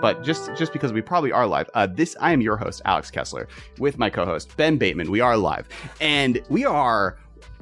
[0.00, 3.10] but just just because we probably are live, uh, this I am your host, Alex
[3.10, 3.48] Kessler,
[3.78, 5.10] with my co-host Ben Bateman.
[5.10, 5.68] We are live,
[6.00, 7.18] and we are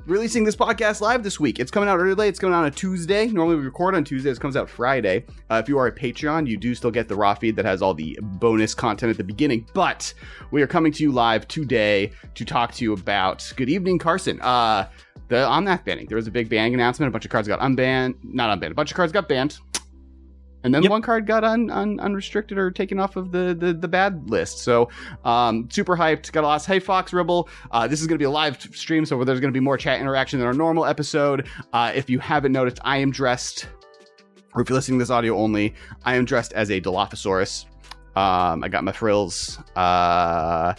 [0.07, 1.59] releasing this podcast live this week.
[1.59, 2.29] It's coming out early.
[2.29, 3.27] It's coming out on a Tuesday.
[3.27, 4.30] Normally we record on Tuesday.
[4.30, 5.27] It comes out Friday.
[5.51, 7.83] Uh, if you are a Patreon, you do still get the raw feed that has
[7.83, 9.66] all the bonus content at the beginning.
[9.75, 10.15] But
[10.51, 14.41] we are coming to you live today to talk to you about Good Evening Carson.
[14.41, 14.89] Uh,
[15.29, 16.07] the Omnath banning.
[16.07, 17.09] There was a big banning announcement.
[17.09, 18.15] A bunch of cards got unbanned.
[18.23, 18.70] Not unbanned.
[18.70, 19.59] A bunch of cards got banned.
[20.65, 20.91] And then Yep.
[20.91, 24.59] one card got un, un, unrestricted or taken off of the, the, the bad list.
[24.59, 24.89] So
[25.25, 26.33] um, super hyped.
[26.33, 26.65] Got a lot.
[26.65, 27.49] Hey, Fox Ribble.
[27.71, 29.77] Uh, this is going to be a live stream, so there's going to be more
[29.77, 31.47] chat interaction than our normal episode.
[31.73, 33.69] Uh, if you haven't noticed, I am dressed,
[34.55, 37.66] or if you're listening to this audio only, I am dressed as a Dilophosaurus.
[38.16, 39.59] Um, I got my frills.
[39.77, 40.75] Uh,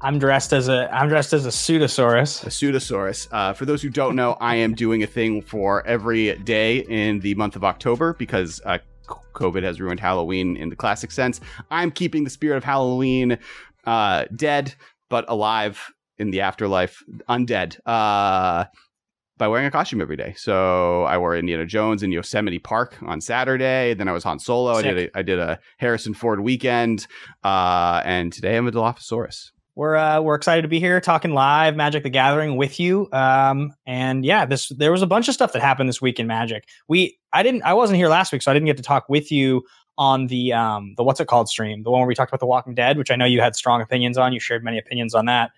[0.00, 2.44] I'm dressed as a I'm dressed as a pseudosaurus.
[2.44, 3.28] a pseudosaurus.
[3.32, 7.18] Uh, for those who don't know, I am doing a thing for every day in
[7.20, 8.78] the month of October because uh,
[9.38, 11.40] COVID has ruined Halloween in the classic sense.
[11.70, 13.38] I'm keeping the spirit of Halloween
[13.84, 14.74] uh, dead
[15.08, 17.78] but alive in the afterlife, undead.
[17.86, 18.64] Uh,
[19.38, 20.34] by wearing a costume every day.
[20.36, 23.94] So I wore Indiana Jones in Yosemite Park on Saturday.
[23.94, 24.72] Then I was Han Solo.
[24.72, 27.06] I did a, I did a Harrison Ford weekend.
[27.44, 29.52] Uh, and today I'm a Dilophosaurus.
[29.78, 33.08] We're uh, we're excited to be here talking live Magic the Gathering with you.
[33.12, 36.26] Um, and yeah, this there was a bunch of stuff that happened this week in
[36.26, 36.64] Magic.
[36.88, 39.30] We I didn't I wasn't here last week, so I didn't get to talk with
[39.30, 39.62] you
[39.96, 42.46] on the um the what's it called stream, the one where we talked about The
[42.46, 44.32] Walking Dead, which I know you had strong opinions on.
[44.32, 45.52] You shared many opinions on that.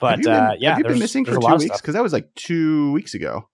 [0.00, 1.78] But been, uh, yeah, have you been missing for two weeks?
[1.78, 3.46] Because that was like two weeks ago.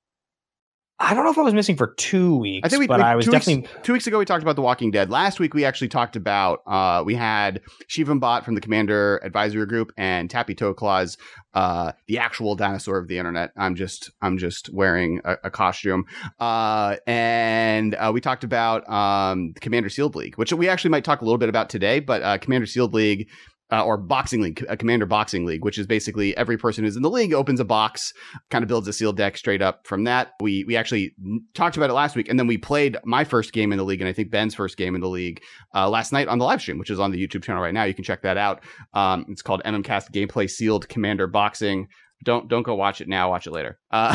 [1.05, 3.05] I don't know if I was missing for two weeks, I think we, but we-
[3.05, 5.11] I was two definitely weeks, two weeks ago we talked about The Walking Dead.
[5.11, 9.67] Last week we actually talked about uh, we had Shivam Bhatt from the Commander Advisory
[9.67, 11.17] Group and Tappy Toeclaws,
[11.55, 13.51] uh, the actual dinosaur of the internet.
[13.57, 16.05] I'm just I'm just wearing a, a costume,
[16.39, 21.21] uh, and uh, we talked about um, Commander Sealed League, which we actually might talk
[21.21, 21.99] a little bit about today.
[21.99, 23.29] But uh, Commander Sealed League.
[23.73, 27.03] Uh, or boxing league, a commander boxing league, which is basically every person who's in
[27.03, 28.13] the league opens a box,
[28.51, 30.33] kind of builds a sealed deck straight up from that.
[30.41, 31.15] We we actually
[31.55, 34.03] talked about it last week, and then we played my first game in the league,
[34.03, 35.41] and I think Ben's first game in the league
[35.75, 37.85] uh, last night on the live stream, which is on the YouTube channel right now.
[37.85, 38.63] You can check that out.
[38.93, 41.89] Um, it's called MMCast Gameplay Sealed Commander Boxing.
[42.25, 43.31] Don't don't go watch it now.
[43.31, 43.79] Watch it later.
[43.91, 44.15] Uh,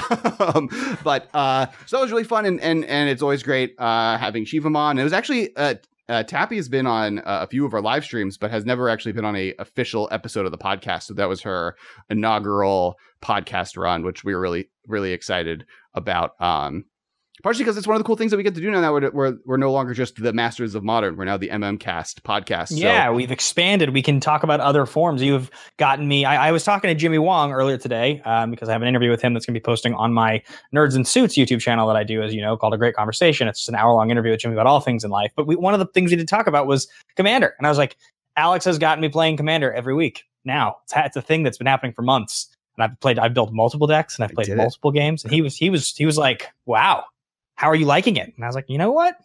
[1.03, 4.45] but uh, so that was really fun, and and and it's always great uh, having
[4.45, 4.99] Shivam on.
[4.99, 5.55] It was actually.
[6.09, 8.87] Uh, Tappy has been on uh, a few of our live streams, but has never
[8.89, 11.03] actually been on a official episode of the podcast.
[11.03, 11.75] So that was her
[12.09, 16.39] inaugural podcast run, which we were really, really excited about.
[16.41, 16.85] Um,
[17.43, 18.81] partially because it's one of the cool things that we get to do now.
[18.81, 21.15] That we're, we're we're no longer just the Masters of Modern.
[21.17, 22.69] We're now the MM Cast podcast.
[22.69, 23.91] So- Yeah, we've expanded.
[23.91, 25.21] We can talk about other forms.
[25.21, 26.25] You've gotten me.
[26.25, 29.09] I, I was talking to Jimmy Wong earlier today um, because I have an interview
[29.09, 30.41] with him that's going to be posting on my
[30.75, 33.47] Nerds and Suits YouTube channel that I do, as you know, called A Great Conversation.
[33.47, 35.31] It's just an hour long interview with Jimmy about all things in life.
[35.35, 37.77] But we, one of the things we did talk about was Commander, and I was
[37.77, 37.97] like,
[38.35, 40.77] Alex has gotten me playing Commander every week now.
[40.83, 43.17] It's, it's a thing that's been happening for months, and I've played.
[43.19, 44.57] I've built multiple decks and I've played did it.
[44.57, 45.23] multiple games.
[45.23, 47.03] And he was he was he was like, wow,
[47.57, 48.31] how are you liking it?
[48.35, 49.15] And I was like, you know what?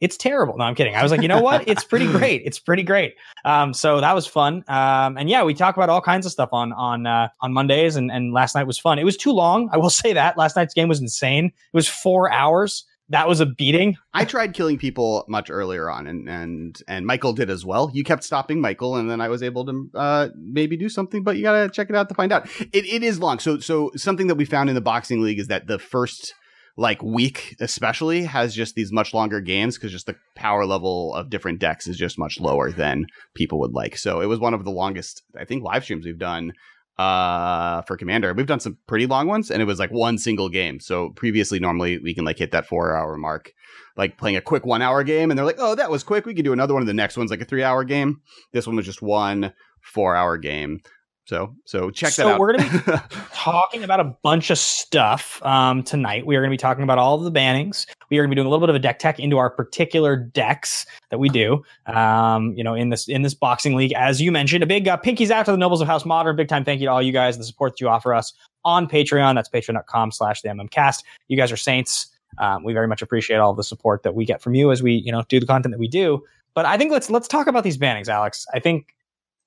[0.00, 0.56] It's terrible.
[0.56, 0.96] No, I'm kidding.
[0.96, 1.68] I was like, you know what?
[1.72, 2.42] It's pretty great.
[2.44, 3.14] It's pretty great.
[3.44, 4.64] Um, so that was fun.
[4.66, 7.94] Um, and yeah, we talk about all kinds of stuff on on uh, on Mondays,
[7.96, 8.98] and and last night was fun.
[8.98, 9.68] It was too long.
[9.72, 11.46] I will say that last night's game was insane.
[11.46, 12.84] It was four hours.
[13.08, 13.96] That was a beating.
[14.14, 17.90] I tried killing people much earlier on, and and and Michael did as well.
[17.92, 21.22] You kept stopping Michael, and then I was able to uh, maybe do something.
[21.22, 22.48] But you gotta check it out to find out.
[22.72, 23.38] It it is long.
[23.38, 26.34] So so something that we found in the boxing league is that the first
[26.76, 31.30] like week especially has just these much longer games because just the power level of
[31.30, 33.96] different decks is just much lower than people would like.
[33.96, 36.52] So it was one of the longest I think live streams we've done
[36.98, 38.32] uh for commander.
[38.32, 40.80] We've done some pretty long ones and it was like one single game.
[40.80, 43.52] So previously normally we can like hit that four hour mark
[43.96, 46.24] like playing a quick one hour game and they're like oh that was quick.
[46.24, 48.20] We can do another one of the next one's like a three hour game.
[48.52, 49.52] This one was just one
[49.82, 50.80] four hour game
[51.24, 54.58] so so check So that out So we're gonna be talking about a bunch of
[54.58, 56.26] stuff um, tonight.
[56.26, 57.86] We are going to be talking about all of the bannings.
[58.10, 59.48] We are going to be doing a little bit of a deck tech into our
[59.48, 61.62] particular decks that we do.
[61.86, 64.96] Um, you know, in this in this boxing league, as you mentioned, a big uh,
[64.96, 66.34] pinkies out to the nobles of House Modern.
[66.34, 68.32] Big time thank you to all you guys and the support that you offer us
[68.64, 69.34] on Patreon.
[69.34, 71.04] That's patreon.com/slash the MMCast.
[71.28, 72.08] You guys are saints.
[72.38, 74.94] Um, we very much appreciate all the support that we get from you as we
[74.94, 76.22] you know do the content that we do.
[76.54, 78.46] But I think let's let's talk about these bannings, Alex.
[78.52, 78.94] I think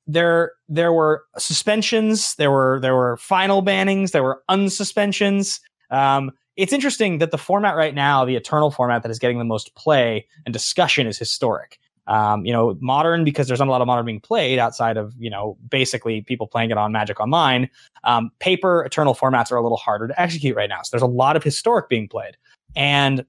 [0.08, 5.60] there there were suspensions, there were there were final bannings, there were unsuspensions.
[5.90, 9.46] Um, it's interesting that the format right now, the eternal format that is getting the
[9.46, 11.80] most play and discussion, is historic.
[12.08, 15.14] Um, you know, modern because there's not a lot of modern being played outside of
[15.18, 17.70] you know basically people playing it on Magic Online.
[18.04, 21.08] Um, paper eternal formats are a little harder to execute right now, so there's a
[21.08, 22.38] lot of historic being played,
[22.76, 23.26] and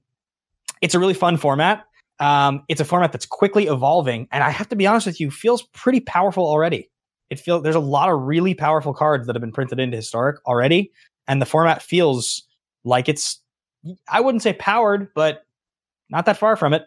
[0.81, 1.85] it's a really fun format.
[2.19, 5.29] Um, it's a format that's quickly evolving, and I have to be honest with you,
[5.29, 6.89] feels pretty powerful already.
[7.29, 10.37] It feels there's a lot of really powerful cards that have been printed into historic
[10.45, 10.91] already,
[11.27, 12.43] and the format feels
[12.83, 13.41] like it's
[14.09, 15.43] I wouldn't say powered, but
[16.09, 16.85] not that far from it.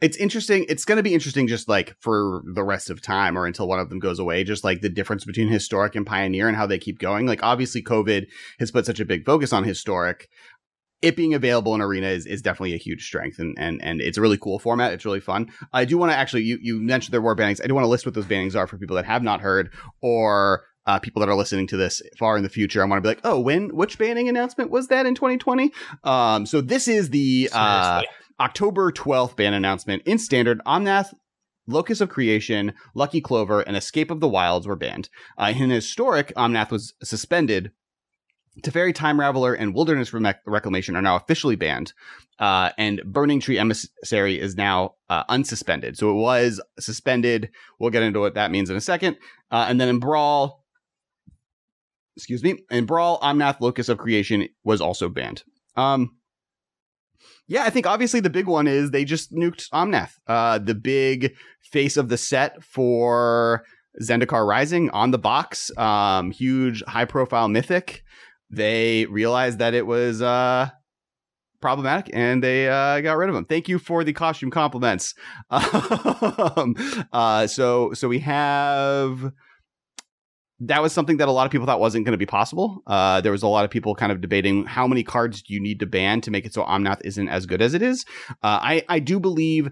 [0.00, 0.64] It's interesting.
[0.68, 3.78] It's going to be interesting just like for the rest of time or until one
[3.78, 6.78] of them goes away, just like the difference between historic and pioneer and how they
[6.78, 7.26] keep going.
[7.26, 8.26] Like obviously COVID
[8.58, 10.30] has put such a big focus on historic.
[11.02, 14.18] It being available in arena is, is definitely a huge strength and, and and it's
[14.18, 14.92] a really cool format.
[14.92, 15.50] It's really fun.
[15.72, 17.60] I do want to actually you you mentioned there were bannings.
[17.62, 19.72] I do want to list what those bannings are for people that have not heard
[20.02, 23.02] or uh, people that are listening to this far in the future, I want to
[23.02, 25.72] be like, oh, when which banning announcement was that in 2020?
[26.04, 28.02] Um, so this is the uh,
[28.40, 30.60] October 12th ban announcement in standard.
[30.66, 31.12] Omnath,
[31.66, 35.08] Locus of Creation, Lucky Clover, and Escape of the Wilds were banned.
[35.38, 37.72] Uh, in historic, Omnath was suspended.
[38.60, 41.92] Teferi, Time Raveler, and Wilderness Reclamation are now officially banned,
[42.38, 45.96] uh, and Burning Tree Emissary is now uh, unsuspended.
[45.96, 47.50] So it was suspended.
[47.78, 49.16] We'll get into what that means in a second.
[49.50, 50.64] Uh, and then in Brawl,
[52.16, 55.42] excuse me, in Brawl, Omnath, Locus of Creation was also banned.
[55.76, 56.16] Um,
[57.46, 61.34] yeah, I think obviously the big one is they just nuked Omnath, uh, the big
[61.62, 63.64] face of the set for
[64.00, 68.04] Zendikar Rising on the box, um, huge high profile mythic.
[68.50, 70.70] They realized that it was uh,
[71.60, 73.44] problematic and they uh, got rid of him.
[73.44, 75.14] Thank you for the costume compliments.
[75.50, 76.74] um,
[77.12, 79.32] uh, so so we have
[80.60, 82.82] that was something that a lot of people thought wasn't going to be possible.
[82.86, 85.60] Uh, there was a lot of people kind of debating how many cards do you
[85.60, 88.04] need to ban to make it so Omnath isn't as good as it is.
[88.42, 89.70] Uh, I I do believe,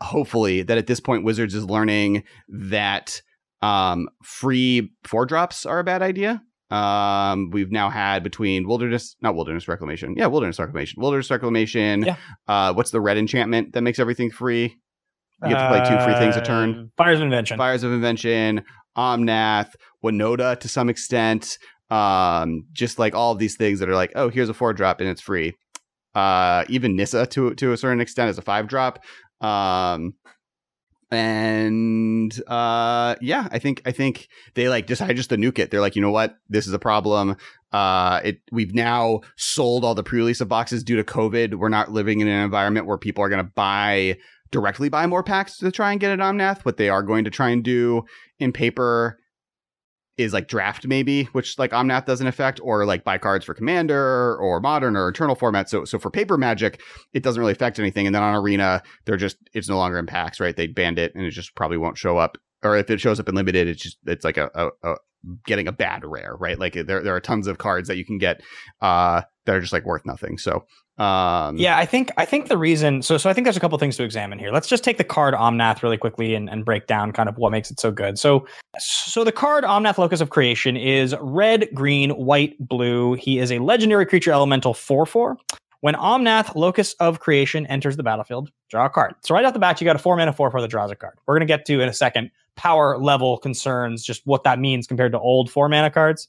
[0.00, 3.20] hopefully, that at this point Wizards is learning that
[3.60, 6.42] um, free four drops are a bad idea.
[6.70, 12.02] Um, we've now had between wilderness, not wilderness reclamation, yeah, wilderness reclamation, wilderness reclamation.
[12.02, 12.16] Yeah.
[12.46, 14.76] Uh, what's the red enchantment that makes everything free?
[15.42, 16.90] You get to play two free things a turn.
[16.98, 17.56] Uh, Fires of Invention.
[17.56, 18.62] Fires of Invention.
[18.96, 19.72] Omnath,
[20.04, 21.58] Winota to some extent.
[21.90, 25.00] Um, just like all of these things that are like, oh, here's a four drop
[25.00, 25.54] and it's free.
[26.14, 29.02] Uh, even Nissa to to a certain extent is a five drop.
[29.40, 30.14] Um,
[31.10, 35.70] and uh, yeah, I think I think they like decided just to nuke it.
[35.70, 37.36] They're like, you know what, this is a problem.
[37.72, 41.54] Uh, it we've now sold all the pre-release of boxes due to COVID.
[41.54, 44.18] We're not living in an environment where people are going to buy
[44.50, 46.64] directly buy more packs to try and get an Omnath.
[46.64, 48.04] What they are going to try and do
[48.38, 49.19] in paper
[50.20, 54.36] is like draft maybe, which like Omnath doesn't affect, or like buy cards for Commander
[54.36, 55.68] or Modern or Eternal format.
[55.68, 56.80] So so for paper Magic,
[57.12, 58.06] it doesn't really affect anything.
[58.06, 60.56] And then on Arena, they're just it's no longer in packs, right?
[60.56, 62.36] They banned it, and it just probably won't show up.
[62.62, 64.96] Or if it shows up in limited, it's just it's like a, a, a
[65.46, 66.58] getting a bad rare, right?
[66.58, 68.40] Like there there are tons of cards that you can get
[68.80, 70.38] uh that are just like worth nothing.
[70.38, 70.64] So
[71.00, 73.78] um, yeah, I think I think the reason so so I think there's a couple
[73.78, 74.52] things to examine here.
[74.52, 77.52] Let's just take the card Omnath really quickly and, and break down kind of what
[77.52, 78.18] makes it so good.
[78.18, 78.46] So
[78.78, 83.14] so the card Omnath Locus of Creation is red, green, white, blue.
[83.14, 85.36] He is a legendary creature elemental 4-4.
[85.80, 89.14] When Omnath Locus of Creation enters the battlefield, draw a card.
[89.22, 90.96] So right off the bat, you got a four mana 4 4 that draws a
[90.96, 91.16] card.
[91.26, 95.12] We're gonna get to in a second power level concerns, just what that means compared
[95.12, 96.28] to old four mana cards.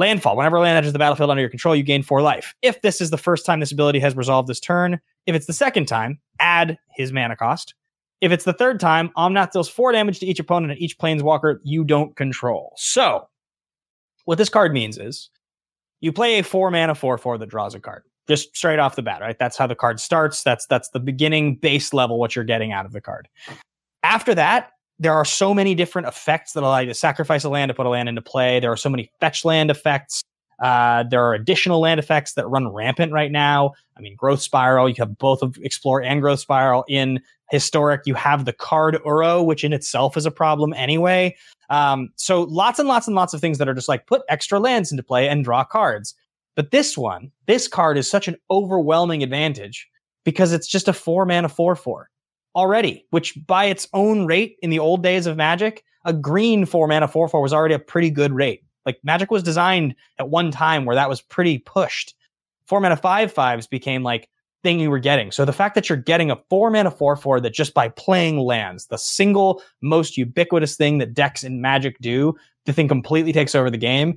[0.00, 0.34] Landfall.
[0.34, 2.54] Whenever land enters the battlefield under your control, you gain four life.
[2.62, 5.52] If this is the first time this ability has resolved this turn, if it's the
[5.52, 7.74] second time, add his mana cost.
[8.22, 11.58] If it's the third time, Omnath deals four damage to each opponent and each planeswalker
[11.64, 12.72] you don't control.
[12.76, 13.28] So,
[14.24, 15.28] what this card means is
[16.00, 19.02] you play a four mana four four that draws a card just straight off the
[19.02, 19.38] bat, right?
[19.38, 20.42] That's how the card starts.
[20.42, 23.28] That's that's the beginning base level what you're getting out of the card.
[24.02, 27.70] After that, there are so many different effects that allow you to sacrifice a land
[27.70, 28.60] to put a land into play.
[28.60, 30.22] There are so many fetch land effects.
[30.62, 33.72] Uh, there are additional land effects that run rampant right now.
[33.96, 37.18] I mean, Growth Spiral, you have both of Explore and Growth Spiral in
[37.50, 38.02] Historic.
[38.04, 41.34] You have the card Uro, which in itself is a problem anyway.
[41.70, 44.60] Um, so lots and lots and lots of things that are just like put extra
[44.60, 46.14] lands into play and draw cards.
[46.56, 49.88] But this one, this card is such an overwhelming advantage
[50.24, 52.09] because it's just a four mana 4 4
[52.54, 56.86] already, which by its own rate in the old days of Magic, a green four
[56.86, 58.62] mana four four was already a pretty good rate.
[58.86, 62.14] Like Magic was designed at one time where that was pretty pushed.
[62.66, 64.28] Four mana five fives became like
[64.62, 65.30] thing you were getting.
[65.30, 68.38] So the fact that you're getting a four mana four four that just by playing
[68.38, 72.34] lands, the single most ubiquitous thing that decks in Magic do,
[72.66, 74.16] the thing completely takes over the game.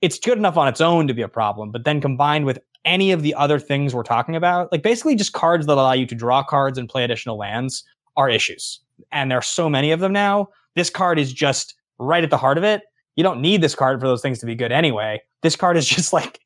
[0.00, 3.12] It's good enough on its own to be a problem, but then combined with any
[3.12, 6.14] of the other things we're talking about, like basically just cards that allow you to
[6.14, 7.84] draw cards and play additional lands,
[8.16, 8.80] are issues.
[9.10, 10.48] And there are so many of them now.
[10.74, 12.82] This card is just right at the heart of it.
[13.16, 15.20] You don't need this card for those things to be good anyway.
[15.42, 16.40] This card is just like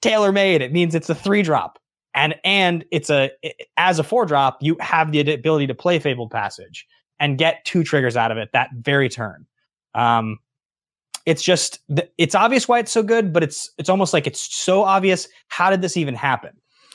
[0.00, 0.62] tailor made.
[0.62, 1.78] It means it's a three drop.
[2.14, 3.30] and and it's a
[3.76, 6.86] as a four drop, you have the ability to play Fabled Passage
[7.20, 9.46] and get two triggers out of it that very turn.
[9.94, 10.38] Um,
[11.26, 11.80] it's just
[12.18, 15.28] it's obvious why it's so good, but it's it's almost like it's so obvious.
[15.48, 16.50] How did this even happen?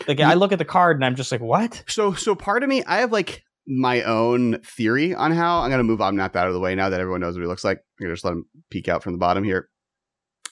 [0.07, 1.83] Like I look at the card and I'm just like, what?
[1.87, 5.83] So so part of me, I have like my own theory on how I'm gonna
[5.83, 7.77] move Omnath out of the way now that everyone knows what he looks like.
[7.77, 9.69] I'm gonna just let him peek out from the bottom here.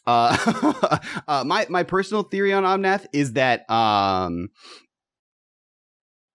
[0.07, 4.49] Uh, uh, my my personal theory on Omnath is that um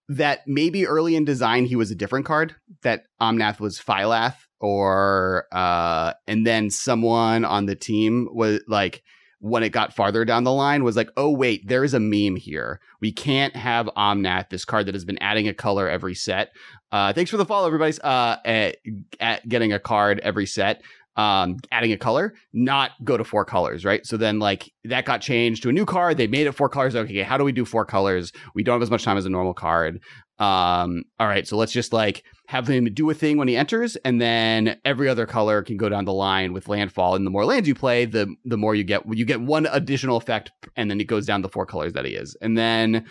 [0.09, 2.55] that maybe early in design he was a different card.
[2.83, 9.03] That Omnath was Phylath, or uh, and then someone on the team was like
[9.41, 12.37] when it got farther down the line was like, oh wait, there is a meme
[12.37, 12.79] here.
[13.01, 16.53] We can't have Omnath, this card that has been adding a color every set.
[16.93, 18.77] Uh, thanks for the follow, everybody's uh, at,
[19.19, 20.83] at getting a card every set
[21.21, 24.07] um, adding a color, not go to four colors, right?
[24.07, 26.17] So then like that got changed to a new card.
[26.17, 26.97] They made it four colors.
[26.97, 28.33] Okay, how do we do four colors?
[28.55, 30.01] We don't have as much time as a normal card.
[30.39, 33.97] Um, all right, so let's just like have him do a thing when he enters,
[33.97, 37.15] and then every other color can go down the line with landfall.
[37.15, 39.03] And the more lands you play, the the more you get.
[39.13, 42.13] You get one additional effect, and then it goes down the four colors that he
[42.13, 42.35] is.
[42.41, 43.05] And then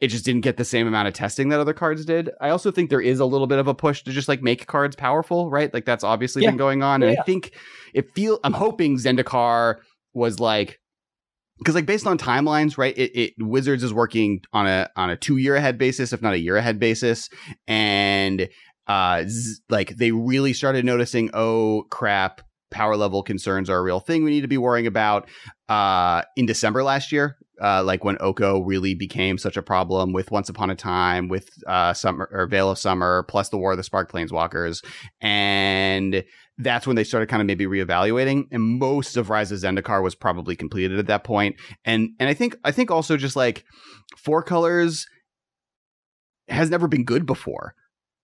[0.00, 2.30] it just didn't get the same amount of testing that other cards did.
[2.40, 4.66] I also think there is a little bit of a push to just like make
[4.66, 5.72] cards powerful, right?
[5.72, 6.50] Like that's obviously yeah.
[6.50, 7.02] been going on.
[7.02, 7.20] And yeah.
[7.20, 7.52] I think
[7.94, 9.76] it feel I'm hoping Zendikar
[10.12, 10.80] was like
[11.58, 12.96] because like based on timelines, right?
[12.96, 16.34] It, it, Wizards is working on a on a two year ahead basis, if not
[16.34, 17.30] a year ahead basis,
[17.66, 18.48] and
[18.86, 24.00] uh, z- like they really started noticing, oh crap, power level concerns are a real
[24.00, 25.28] thing we need to be worrying about.
[25.68, 30.30] Uh, in December last year, uh, like when Oko really became such a problem with
[30.30, 33.78] Once Upon a Time, with uh, Summer or Veil of Summer, plus the War of
[33.78, 34.84] the Spark Planeswalkers,
[35.20, 36.24] and
[36.58, 38.44] that's when they started kind of maybe reevaluating.
[38.50, 41.56] And most of Rise of Zendikar was probably completed at that point.
[41.84, 43.64] And and I think I think also just like
[44.16, 45.06] four colors
[46.48, 47.74] has never been good before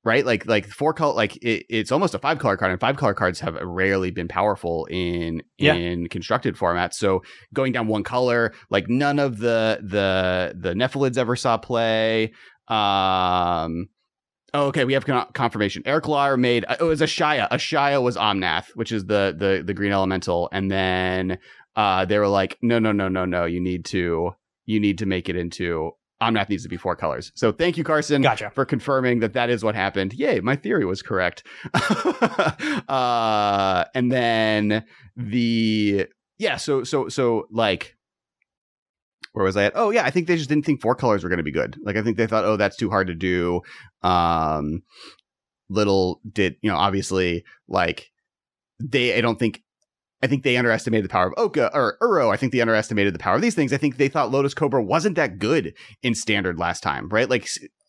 [0.04, 0.26] right?
[0.26, 3.14] Like like four color, like it, it's almost a five color card, and five color
[3.14, 5.74] cards have rarely been powerful in yeah.
[5.74, 6.94] in constructed formats.
[6.94, 12.32] So going down one color, like none of the the the Nephilim ever saw play.
[12.68, 13.88] Um,
[14.54, 15.82] oh, okay, we have con- confirmation.
[15.86, 17.48] Erik Lauer made oh, it was Ashaya.
[17.50, 21.38] Ashaya was Omnath, which is the the the green elemental, and then
[21.76, 24.32] uh, they were like, no, no, no, no, no, you need to
[24.64, 27.32] you need to make it into Omnath needs to be four colors.
[27.34, 28.50] So thank you, Carson, gotcha.
[28.50, 30.14] for confirming that that is what happened.
[30.14, 31.46] Yay, my theory was correct.
[32.88, 34.84] uh, and then
[35.16, 36.06] the
[36.38, 37.96] yeah, so so so like
[39.32, 39.72] where was I at?
[39.74, 41.76] Oh yeah, I think they just didn't think four colors were going to be good.
[41.82, 43.62] Like I think they thought, oh, that's too hard to do.
[44.02, 44.82] Um,
[45.68, 46.76] little did you know?
[46.76, 48.10] Obviously, like
[48.80, 49.62] they, I don't think
[50.22, 52.32] I think they underestimated the power of Oko or Uro.
[52.32, 53.72] I think they underestimated the power of these things.
[53.72, 57.28] I think they thought Lotus Cobra wasn't that good in standard last time, right?
[57.28, 57.48] Like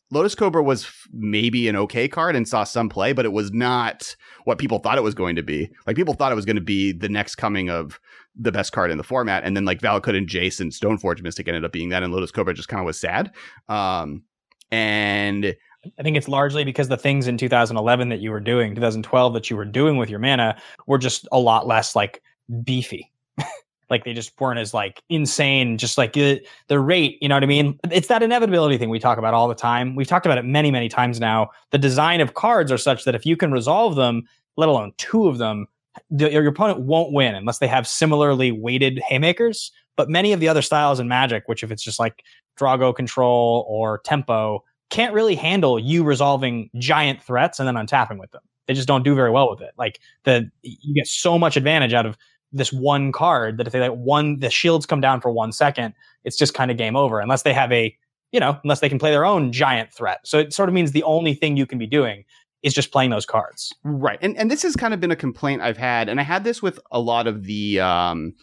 [0.09, 4.15] Lotus Cobra was maybe an okay card and saw some play, but it was not
[4.45, 5.69] what people thought it was going to be.
[5.85, 7.99] Like people thought it was going to be the next coming of
[8.35, 11.47] the best card in the format, and then like Valakut and Jace and Stoneforge Mystic
[11.47, 13.31] ended up being that, and Lotus Cobra just kind of was sad.
[13.69, 14.23] Um,
[14.71, 15.55] and
[15.99, 19.49] I think it's largely because the things in 2011 that you were doing, 2012 that
[19.49, 22.21] you were doing with your mana were just a lot less like
[22.63, 23.11] beefy.
[23.89, 27.43] like they just weren't as like insane, just like the, the rate, you know what
[27.43, 27.79] I mean?
[27.91, 29.95] It's that inevitability thing we talk about all the time.
[29.95, 31.49] We've talked about it many, many times now.
[31.71, 34.23] The design of cards are such that if you can resolve them,
[34.55, 35.67] let alone two of them,
[36.09, 39.71] the, your opponent won't win unless they have similarly weighted haymakers.
[39.95, 42.23] But many of the other styles in Magic, which if it's just like
[42.55, 44.63] Draw-Go control or tempo,
[44.93, 48.43] can't really handle you resolving giant threats and then untapping with them.
[48.67, 49.71] They just don't do very well with it.
[49.75, 52.15] Like the you get so much advantage out of
[52.51, 55.95] this one card that if they like one the shields come down for one second,
[56.23, 57.97] it's just kind of game over unless they have a
[58.31, 60.19] you know unless they can play their own giant threat.
[60.25, 62.23] So it sort of means the only thing you can be doing
[62.62, 63.73] is just playing those cards.
[63.83, 64.19] Right.
[64.21, 66.62] And and this has kind of been a complaint I've had, and I had this
[66.62, 68.35] with a lot of the um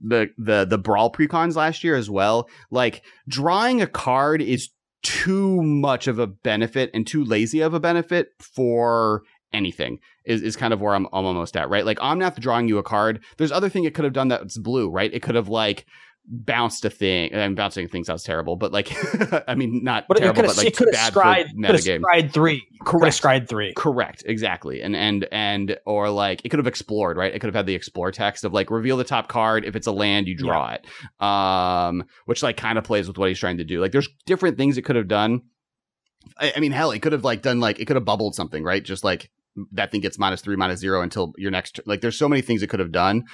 [0.00, 2.48] the the the brawl precons last year as well.
[2.70, 4.70] Like drawing a card is
[5.02, 10.56] too much of a benefit and too lazy of a benefit for anything is, is
[10.56, 11.84] kind of where I'm, I'm almost at, right?
[11.84, 13.22] Like Omnath drawing you a card.
[13.36, 15.12] There's other thing it could have done that's blue, right?
[15.12, 15.86] It could have like
[16.26, 17.34] bounced a thing.
[17.34, 18.92] I'm bouncing things sounds terrible, but like,
[19.48, 21.48] I mean, not but terrible, but like it could have scried,
[21.80, 22.66] scried three.
[22.84, 23.14] Correct.
[23.14, 23.72] Scried three.
[23.74, 24.22] Correct.
[24.26, 24.82] Exactly.
[24.82, 27.34] And, and, and, or like, it could have explored, right?
[27.34, 29.64] It could have had the explore text of like, reveal the top card.
[29.64, 30.76] If it's a land, you draw yeah.
[30.76, 31.24] it.
[31.24, 33.80] Um, which like kind of plays with what he's trying to do.
[33.80, 35.42] Like, there's different things it could have done.
[36.38, 38.62] I, I mean, hell, it could have like done like, it could have bubbled something,
[38.62, 38.84] right?
[38.84, 39.30] Just like,
[39.72, 41.80] that thing gets minus three, minus zero until your next.
[41.84, 43.24] Like, there's so many things it could have done.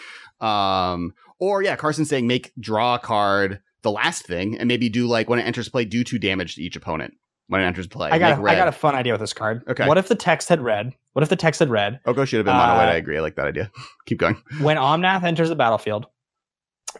[0.41, 5.07] Um, or yeah, Carson saying make draw a card the last thing and maybe do
[5.07, 7.15] like when it enters play, do two damage to each opponent
[7.49, 8.11] when it enters play.
[8.11, 9.63] I got, a, I got a fun idea with this card.
[9.69, 9.87] Okay.
[9.87, 10.93] What if the text had read?
[11.13, 12.01] What if the text had read?
[12.05, 12.89] Oko should have been mono white.
[12.89, 13.17] Uh, I agree.
[13.17, 13.71] I like that idea.
[14.07, 14.43] Keep going.
[14.61, 16.07] When Omnath enters the battlefield,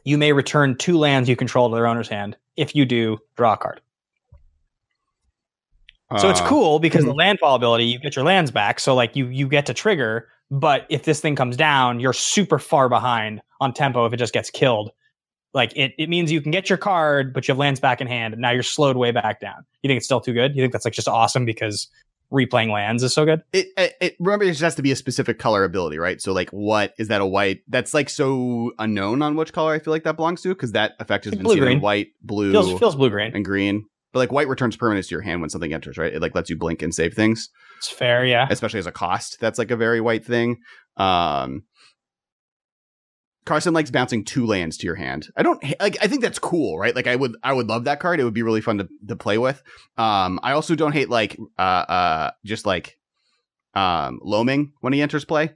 [0.05, 2.37] you may return two lands you control to their owner's hand.
[2.57, 3.81] If you do, draw a card.
[6.19, 8.79] So it's Uh, cool because the landfall ability, you get your lands back.
[8.79, 12.61] So like you you get to trigger, but if this thing comes down, you're super
[12.61, 14.91] far behind on tempo if it just gets killed.
[15.55, 18.07] Like it, it means you can get your card, but you have lands back in
[18.07, 19.65] hand, and now you're slowed way back down.
[19.83, 20.55] You think it's still too good?
[20.55, 21.89] You think that's like just awesome because
[22.31, 23.41] replaying lands is so good?
[23.55, 26.21] It, it, it remember it just has to be a specific color ability, right?
[26.21, 27.61] So like, what is that a white?
[27.69, 30.93] That's like so unknown on which color I feel like that belongs to because that
[31.01, 31.81] effect has Like been blue, seen in green.
[31.81, 33.33] white, blue, Feels feels blue green.
[33.35, 33.87] and green.
[34.13, 36.13] But like white returns permanents to your hand when something enters, right?
[36.13, 37.49] It like lets you blink and save things,
[37.79, 38.47] It's fair, yeah.
[38.51, 39.39] especially as a cost.
[39.41, 40.59] That's like a very white thing.
[40.97, 41.63] Um,
[43.47, 45.31] Carson likes bouncing two lands to your hand.
[45.37, 45.97] I don't like.
[46.03, 46.95] I think that's cool, right?
[46.95, 48.21] Like I would, I would love that card.
[48.21, 49.63] It would be really fun to to play with.
[49.97, 52.99] Um, I also don't hate like uh uh just like
[53.75, 55.55] um loaming when he enters play.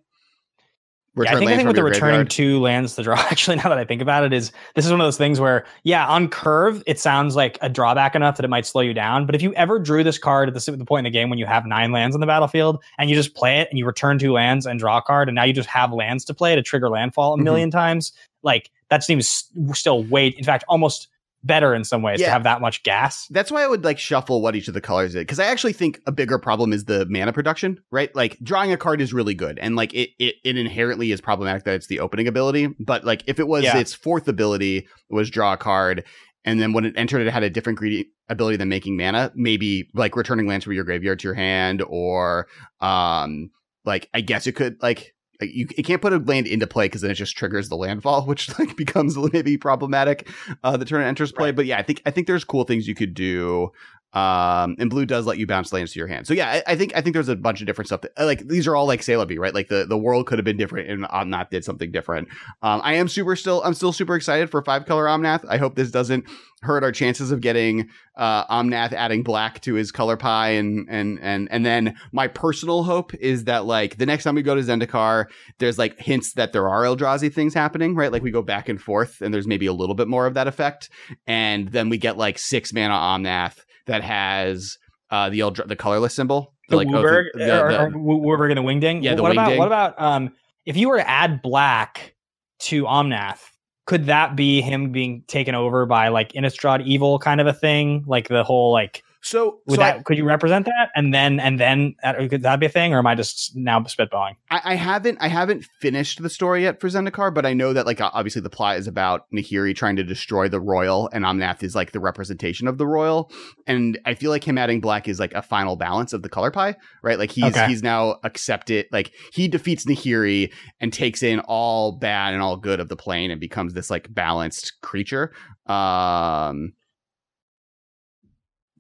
[1.17, 2.31] Yeah, I think I think with the returning graveyard.
[2.31, 3.17] two lands to draw.
[3.31, 5.67] Actually, now that I think about it, is this is one of those things where,
[5.83, 9.27] yeah, on curve, it sounds like a drawback enough that it might slow you down.
[9.27, 11.39] But if you ever drew this card at the, the point in the game when
[11.39, 14.19] you have nine lands on the battlefield and you just play it and you return
[14.19, 16.63] two lands and draw a card, and now you just have lands to play to
[16.63, 17.45] trigger landfall a Mhm.
[17.45, 18.13] 1000000 times,
[18.43, 21.09] like that seems still way, in fact, almost
[21.43, 23.27] better in some ways to have that much gas.
[23.31, 25.73] That's why I would like shuffle what each of the colors is because I actually
[25.73, 28.15] think a bigger problem is the mana production, right?
[28.15, 31.65] Like drawing a card is really good, and like it it, it inherently is problematic
[31.65, 32.69] that it's the opening ability.
[32.79, 33.79] But like if it was Yeah.
[33.79, 36.05] its fourth ability was draw a card,
[36.45, 39.89] and then when it entered it had a different greedy ability than making mana, maybe
[39.95, 42.47] like returning lands from your graveyard to your hand, or
[42.81, 43.51] um
[43.85, 45.15] like I guess it could like.
[45.41, 47.77] Like you, it can't put a land into play because then it just triggers the
[47.77, 50.29] landfall, which like becomes maybe problematic.
[50.63, 51.57] Uh, the turn it enters play, Right.
[51.57, 53.71] but yeah, I think I think there's cool things you could do
[54.13, 56.27] um and blue does let you bounce lands to your hand.
[56.27, 58.47] So yeah I, I think i think there's a bunch of different stuff that like
[58.49, 59.55] these are all like Celebi, right?
[59.55, 62.29] Like the the world could have been different and omnath did something different.
[62.63, 65.45] Um i am super still i'm still super excited for five color omnath.
[65.49, 66.25] I hope this doesn't
[66.63, 71.19] hurt our chances of getting uh omnath adding black to his color pie and and
[71.23, 74.61] and and then my personal hope is that like the next time we go to
[74.61, 75.27] zendikar
[75.59, 78.13] there's like hints that there are eldrazi things happening right?
[78.13, 80.49] Like we go back and forth and there's maybe a little bit more of that
[80.49, 80.91] effect.
[81.27, 83.59] And then we get like six mana omnath
[83.91, 84.79] that has
[85.11, 86.55] uh the Eldra- the colorless symbol.
[86.69, 89.03] the like oh, Wooberg, the- or, the- or Wooberg and a Wingding.
[89.03, 90.33] Yeah, the what about what about um
[90.67, 92.15] if you were to add black
[92.61, 93.41] to Omnath,
[93.87, 98.05] could that be him being taken over by like Innistrad evil kind of a thing?
[98.07, 101.61] Like the whole like so would so I- could you represent that and then and
[101.61, 104.37] then uh, could that be a thing or am I just now spitballing?
[104.51, 107.85] I, I haven't I haven't finished the story yet for Zendikar, but I know that
[107.87, 111.75] like obviously the plot is about Nahiri trying to destroy the Roil, and Omnath is
[111.75, 113.31] like the representation of the Roil.
[113.67, 116.51] And I feel like him adding black is like a final balance of the color
[116.51, 117.19] pie, right?
[117.19, 117.67] Like he's Okay.
[117.67, 122.81] he's now accepted like he defeats Nahiri and takes in all bad and all good
[122.81, 125.33] of the plane and becomes this like balanced creature.
[125.67, 126.73] Um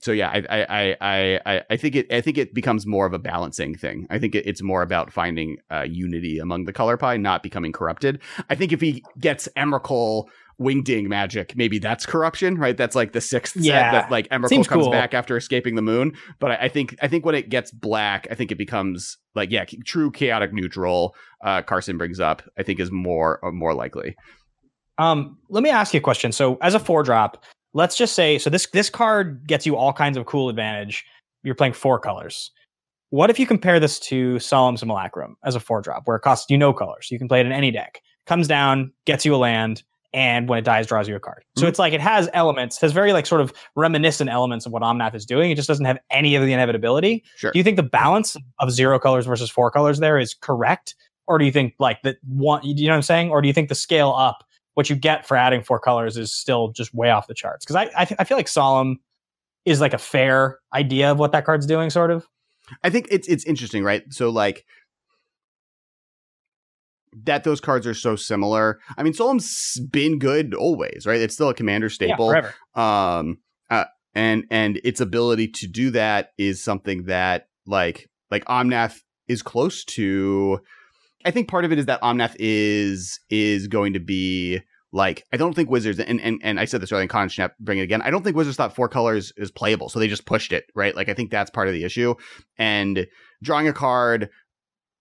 [0.01, 3.13] so yeah, I I I I I- think it I think it becomes more of
[3.13, 4.07] a balancing thing.
[4.11, 7.73] I think it, it's more about finding uh, unity among the color pie, not becoming
[7.73, 8.21] corrupted.
[8.49, 10.25] I think if he gets Emrakul
[10.61, 12.77] wingding magic, maybe that's corruption, right?
[12.77, 13.91] That's like the sixth Yeah.
[13.91, 14.93] set that like Emrakul Seems comes cool.
[14.93, 16.13] back after escaping the moon.
[16.39, 19.51] But I, I think I think when it gets black, I think it becomes like
[19.51, 21.15] yeah, true chaotic neutral.
[21.43, 24.17] Uh, Carson brings up, I think is more uh, more likely.
[24.99, 26.31] Um, let me ask you a question.
[26.33, 29.93] So as a four drop, let's just say so this this card gets you all
[29.93, 31.05] kinds of cool advantage.
[31.43, 32.51] You're playing four colors.
[33.11, 36.51] What if you compare this to Solemn Simulacrum as a four drop, where it costs
[36.51, 37.09] you no colors?
[37.11, 38.01] You can play it in any deck.
[38.27, 41.43] Comes down, gets you a land, and when it dies, draws you a card.
[41.57, 41.69] So Mhm.
[41.71, 45.15] it's like it has elements, has very like sort of reminiscent elements of what Omnath
[45.15, 45.51] is doing.
[45.51, 47.25] It just doesn't have any of the inevitability.
[47.37, 47.51] Sure.
[47.51, 50.95] Do you think the balance of zero colors versus four colors there is correct?
[51.27, 53.31] Or do you think like that one you know what I'm saying?
[53.31, 56.33] Or do you think the scale up, what you get for adding four colors is
[56.33, 57.65] still just way off the charts?
[57.65, 58.99] Because I I, th- I feel like Solemn
[59.65, 62.27] is like a fair idea of what that card's doing, sort of.
[62.83, 64.05] I think it's it's interesting, right?
[64.11, 64.65] So like
[67.25, 68.81] that those cards are so similar.
[68.97, 71.21] I mean, Solemn's been good always, right?
[71.21, 72.33] It's still a commander staple.
[72.33, 72.55] Yeah, forever.
[72.75, 79.01] um uh, and and its ability to do that is something that like like Omnath
[79.29, 80.61] is close to
[81.25, 84.61] I think part of it is that Omnath is is going to be
[84.93, 87.55] like I don't think Wizards and and, and I said this earlier in Con Snap
[87.61, 88.03] bring it again.
[88.03, 90.95] I don't think Wizards thought four colors is playable, so they just pushed it, right?
[90.95, 92.15] Like I think that's part of the issue.
[92.59, 93.07] And
[93.43, 94.31] drawing a card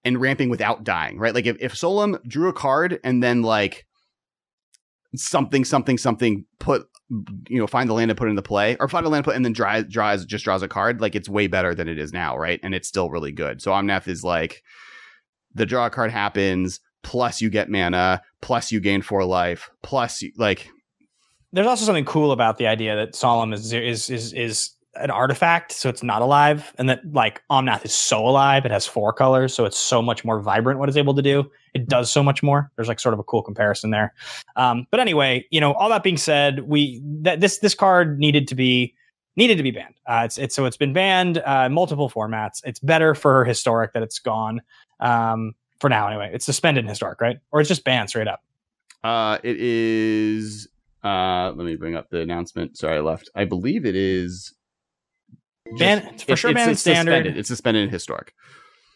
[0.04, 1.34] and ramping without dying, right?
[1.34, 3.86] Like if, if Solemn drew a card and then like
[5.16, 6.88] something something something put
[7.48, 9.36] you know find the land and put it into play or find a land put
[9.36, 12.14] and then draw, draws just draws a card like it's way better than it is
[12.14, 14.62] now right and it's still really good so omnath is like
[15.54, 20.32] the draw card happens plus you get mana plus you gain four life plus you,
[20.38, 20.70] like
[21.52, 25.72] there's also something cool about the idea that solemn is is is is an artifact,
[25.72, 29.54] so it's not alive, and that like Omnath is so alive, it has four colors,
[29.54, 30.80] so it's so much more vibrant.
[30.80, 32.72] What it's able to do, it does so much more.
[32.76, 34.14] There's like sort of a cool comparison there.
[34.56, 38.48] Um, but anyway, you know, all that being said, we that this this card needed
[38.50, 38.94] to be
[39.36, 39.96] needed to be banned.
[40.08, 42.62] Uh, it's it's so it's been banned uh, multiple formats.
[42.64, 44.62] It's better for historic that it's gone
[45.00, 46.08] um, for now.
[46.08, 47.38] Anyway, it's suspended in historic, right?
[47.52, 48.42] Or it's just banned straight up.
[49.04, 50.68] Uh, it is.
[51.04, 52.78] Uh, let me bring up the announcement.
[52.78, 53.30] Sorry, I left.
[53.36, 54.54] I believe it is
[55.78, 56.54] ban for sure.
[56.54, 57.12] ban it's standard.
[57.12, 57.38] Suspended.
[57.38, 58.34] It's suspended in historic.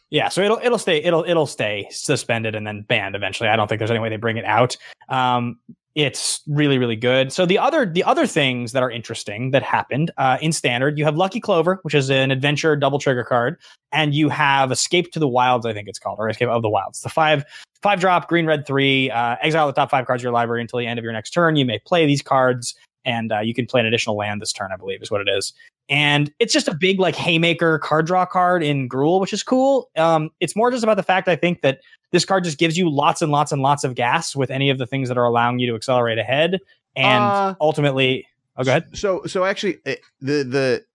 [0.09, 3.49] Yeah, so it'll it'll stay it'll it'll stay suspended and then banned eventually.
[3.49, 4.77] I don't think there's any way they bring it out.
[5.09, 5.57] Um,
[5.95, 7.31] it's really really good.
[7.31, 11.05] So the other the other things that are interesting that happened uh, in standard, you
[11.05, 13.59] have Lucky Clover, which is an adventure double trigger card,
[13.91, 16.69] and you have Escape to the Wilds, I think it's called, or Escape of the
[16.69, 17.01] Wilds.
[17.01, 17.45] The five
[17.81, 19.11] five drop green red three.
[19.11, 21.31] Uh, exile the top five cards of your library until the end of your next
[21.31, 21.55] turn.
[21.55, 24.71] You may play these cards, and uh, you can play an additional land this turn.
[24.71, 25.53] I believe is what it is
[25.89, 29.89] and it's just a big like haymaker card draw card in Gruul, which is cool.
[29.97, 32.89] Um, it's more just about the fact I think that this card just gives you
[32.89, 35.59] lots and lots and lots of gas with any of the things that are allowing
[35.59, 36.59] you to accelerate ahead,
[36.95, 38.85] and uh, ultimately, oh, go ahead.
[38.93, 40.85] So, so actually, it, the the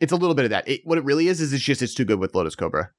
[0.00, 0.66] it's a little bit of that.
[0.66, 2.90] It, what it really is is it's just it's too good with Lotus Cobra.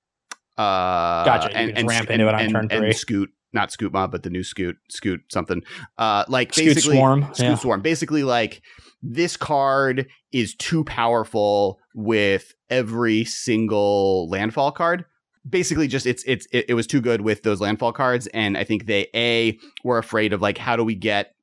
[0.57, 1.55] Uh, gotcha.
[1.55, 2.77] and, and ramp into it on and, turn three.
[2.77, 5.61] And Scute, not Scute Mob, but the new Scute, Scute something.
[5.97, 7.23] Uh, like Scute basically Swarm.
[7.25, 7.55] Scute yeah.
[7.55, 7.81] Swarm.
[7.81, 8.61] Basically, like
[9.01, 15.05] this card is too powerful with every single landfall card
[15.47, 18.63] basically just it's it's it, it, was too good with those landfall cards and i
[18.63, 21.35] think they a were afraid of like how do we get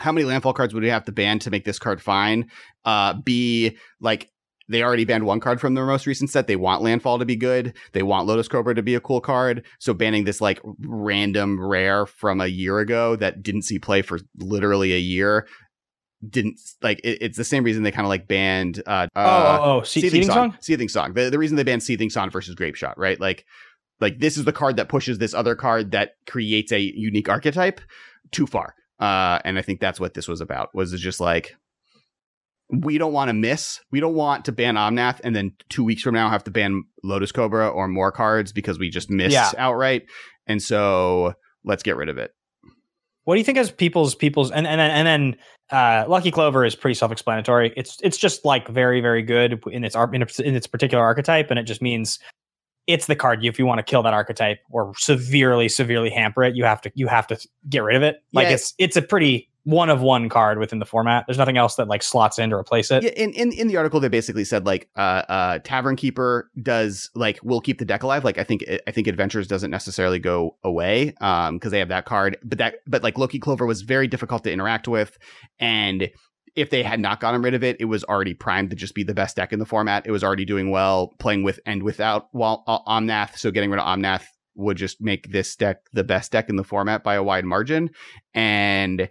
[0.00, 2.50] how many landfall cards would we have to ban to make this card fine
[2.84, 4.28] uh b like
[4.70, 6.46] they already banned one card from their most recent set.
[6.46, 7.74] They want Landfall to be good.
[7.92, 9.66] They want Lotus Cobra to be a cool card.
[9.80, 14.20] So banning this like random rare from a year ago that didn't see play for
[14.38, 15.46] literally a year
[16.28, 19.58] didn't like it, it's the same reason they kind of like banned uh, oh, uh
[19.60, 20.50] oh, oh, seething, seething song?
[20.50, 23.46] song seething song the, the reason they banned seething song versus Grapeshot right like
[24.00, 27.80] like this is the card that pushes this other card that creates a unique archetype
[28.32, 31.56] too far uh and i think that's what this was about was just like
[32.72, 36.02] we don't want to miss we don't want to ban omnath and then two weeks
[36.02, 39.50] from now have to ban lotus cobra or more cards because we just missed yeah.
[39.58, 40.02] outright
[40.46, 42.32] and so let's get rid of it
[43.24, 45.36] what do you think as people's people's and and and then
[45.70, 47.72] uh, Lucky Clover is pretty self-explanatory.
[47.76, 51.50] It's it's just like very very good in its in, its, in its particular archetype,
[51.50, 52.18] and it just means
[52.86, 53.44] it's the card.
[53.44, 56.92] If you want to kill that archetype or severely severely hamper it, you have to
[56.94, 58.16] you have to get rid of it.
[58.32, 58.54] Like yeah.
[58.54, 61.24] it's it's a pretty one of one card within the format.
[61.26, 63.04] There's nothing else that like slots in to replace it.
[63.04, 67.10] Yeah, in, in in the article they basically said like uh uh Tavern Keeper does
[67.14, 68.24] like will keep the deck alive.
[68.24, 72.04] Like I think I think Adventures doesn't necessarily go away um because they have that
[72.04, 75.16] card, but that but like Lucky Clover was very difficult to interact with
[75.58, 76.10] and
[76.56, 79.04] if they had not gotten rid of it, it was already primed to just be
[79.04, 80.04] the best deck in the format.
[80.04, 83.38] It was already doing well playing with and without while uh, Omnath.
[83.38, 84.24] So getting rid of Omnath
[84.56, 87.90] would just make this deck the best deck in the format by a wide margin.
[88.34, 89.08] And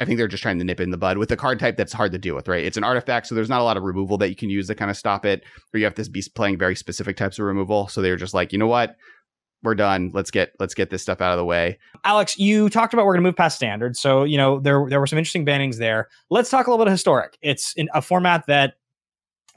[0.00, 1.92] I think they're just trying to nip in the bud with a card type that's
[1.92, 2.64] hard to deal with, right?
[2.64, 4.74] It's an artifact, so there's not a lot of removal that you can use to
[4.74, 7.86] kind of stop it, or you have to be playing very specific types of removal.
[7.88, 8.96] So they're just like, you know what?
[9.62, 10.10] We're done.
[10.14, 11.78] Let's get let's get this stuff out of the way.
[12.02, 15.00] Alex, you talked about we're going to move past standard, so you know there there
[15.00, 16.08] were some interesting bannings there.
[16.30, 17.36] Let's talk a little bit of historic.
[17.42, 18.74] It's in a format that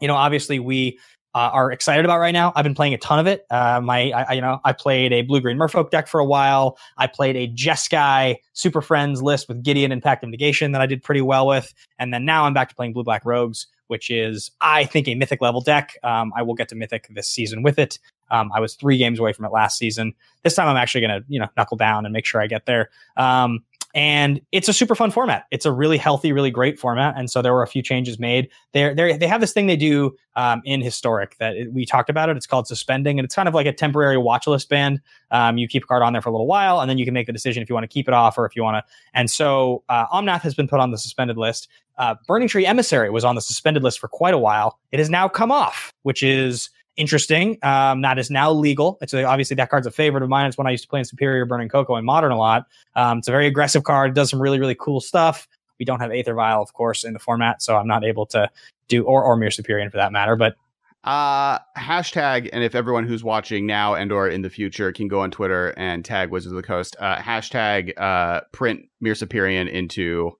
[0.01, 0.99] you know obviously we
[1.35, 2.53] uh, are excited about right now.
[2.55, 3.45] I've been playing a ton of it.
[3.49, 6.77] Uh, my, I, you know, I played a blue green Merfolk deck for a while.
[6.97, 10.85] I played a Jeskai Super Friends list with Gideon and Pact of Negation that I
[10.85, 14.09] did pretty well with, and then now I'm back to playing blue black rogues, which
[14.09, 15.97] is I think a mythic level deck.
[16.03, 17.99] Um, I will get to mythic this season with it.
[18.31, 20.13] Um, I was three games away from it last season.
[20.43, 22.65] This time I'm actually going to you know knuckle down and make sure I get
[22.65, 22.89] there.
[23.17, 23.63] Um,
[23.93, 25.45] and it's a super fun format.
[25.51, 28.49] It's a really healthy, really great format, and so there were a few changes made.
[28.71, 32.09] They they they have this thing they do um, in historic that it, we talked
[32.09, 32.37] about it.
[32.37, 35.01] It's called suspending, and it's kind of like a temporary watch list ban.
[35.31, 37.13] Um, you keep a card on there for a little while, and then you can
[37.13, 38.93] make the decision if you want to keep it off or if you want to.
[39.13, 41.67] And so uh, Omnath has been put on the suspended list.
[41.97, 44.79] Uh, Burning Tree Emissary was on the suspended list for quite a while.
[44.91, 47.57] It has now come off, which is interesting.
[47.63, 48.97] Um, that is now legal.
[49.01, 50.47] It's a, obviously that card's a favorite of mine.
[50.47, 52.67] It's one I used to play in Superion, Burning Cocoa, and Modern a lot.
[52.95, 54.13] Um, it's a very aggressive card.
[54.13, 55.47] Does some really really cool stuff.
[55.79, 58.49] We don't have Aether Vial, of course, in the format, so I'm not able to
[58.87, 60.35] do or or Myr Superion for that matter.
[60.35, 60.55] But
[61.03, 65.19] Uh, hashtag, and if everyone who's watching now and or in the future can go
[65.19, 70.37] on Twitter and tag Wizards of the Coast, uh, hashtag uh, print Myr Superion into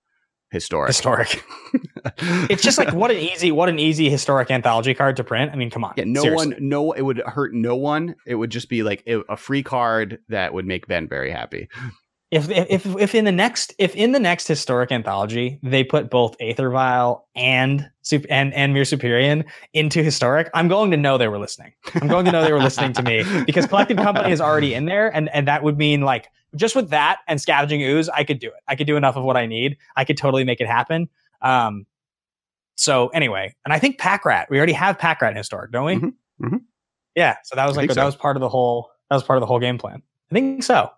[0.53, 0.87] historic.
[0.87, 1.43] Historic.
[2.49, 5.51] it's just like what an easy, what an easy historic anthology card to print.
[5.51, 5.93] I mean, come on.
[5.97, 6.53] Yeah, no Seriously.
[6.53, 8.15] one, no, it would hurt no one.
[8.25, 11.67] It would just be like a free card that would make Ben very happy.
[12.33, 16.35] If, if if in the next if in the next historic anthology they put both
[16.39, 17.87] Aether Vial and
[18.27, 21.73] and and Myr Superion into historic, I'm going to know they were listening.
[21.93, 24.85] I'm going to know they were listening to me because Collected Company is already in
[24.85, 28.39] there, and and that would mean like just with that and Scavenging Ooze, I could
[28.39, 28.61] do it.
[28.67, 29.77] I could do enough of what I need.
[29.95, 31.09] I could totally make it happen.
[31.41, 31.85] Um,
[32.75, 34.47] so anyway, and I think Pack Rat.
[34.49, 35.95] We already have Pack Rat in historic, don't we?
[35.95, 36.45] Mm-hmm.
[36.45, 36.57] Mm-hmm.
[37.15, 37.37] Yeah.
[37.43, 39.41] So that was like think that was part of the whole that was part of
[39.41, 40.01] the whole game plan.
[40.31, 40.89] I think so.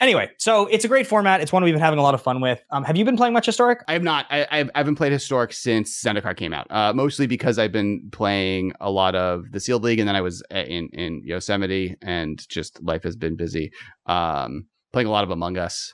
[0.00, 1.40] Anyway, so it's a great format.
[1.40, 2.62] It's one we've been having a lot of fun with.
[2.70, 3.82] Um, have you been playing much historic?
[3.88, 4.26] I have not.
[4.30, 6.66] I, I've, I haven't played historic since Zendikar came out.
[6.70, 10.20] Uh, mostly because I've been playing a lot of the Sealed League, and then I
[10.20, 13.72] was uh, in in Yosemite, and just life has been busy.
[14.06, 15.92] Um, playing a lot of Among Us,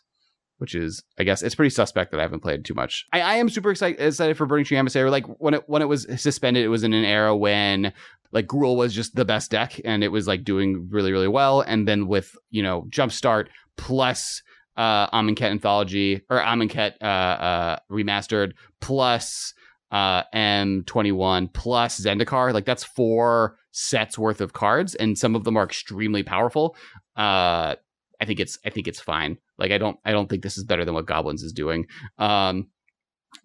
[0.59, 3.05] which is, I guess, it's pretty suspect that I haven't played too much.
[3.13, 5.11] I, I am super excited, excited for Burning Tree Emissary.
[5.11, 7.93] Like when it when it was suspended, it was in an era when
[8.31, 11.63] like Gruul was just the best deck, and it was like doing really really well.
[11.63, 14.41] And then with you know Jumpstart plus
[14.77, 19.53] uh Amonkhet Anthology or Amonkhet uh, uh remastered plus
[19.91, 25.57] uh M21 plus Zendikar, like that's four sets worth of cards, and some of them
[25.57, 26.77] are extremely powerful.
[27.17, 27.75] Uh
[28.23, 29.37] I think it's I think it's fine.
[29.59, 31.87] Like I don't I don't think this is better than what Goblins is doing.
[32.19, 32.69] Um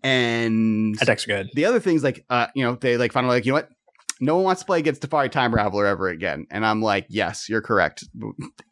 [0.03, 1.49] and That deck's good.
[1.55, 3.69] the other things like uh you know they like finally like you know what
[4.19, 6.47] no one wants to play against Teferi Time Raveler ever again.
[6.49, 8.03] And I'm like, yes, you're correct.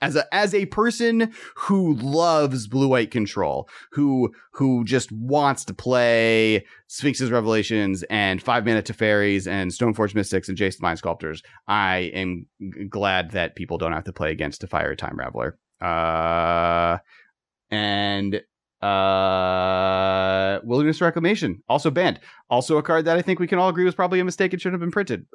[0.02, 5.74] As a as a person who loves blue white control, who who just wants to
[5.76, 11.44] play Sphinx's Revelations and five mana Teferis and Stoneforge Mystics and Jace the Mind Sculptors,
[11.68, 15.52] I am g- glad that people don't have to play against Teferi Time Raveler.
[15.82, 16.98] Uh
[17.72, 18.42] and
[18.82, 22.20] uh Wilderness Reclamation, also banned.
[22.50, 24.62] Also a card that I think we can all agree was probably a mistake and
[24.62, 25.26] shouldn't have been printed.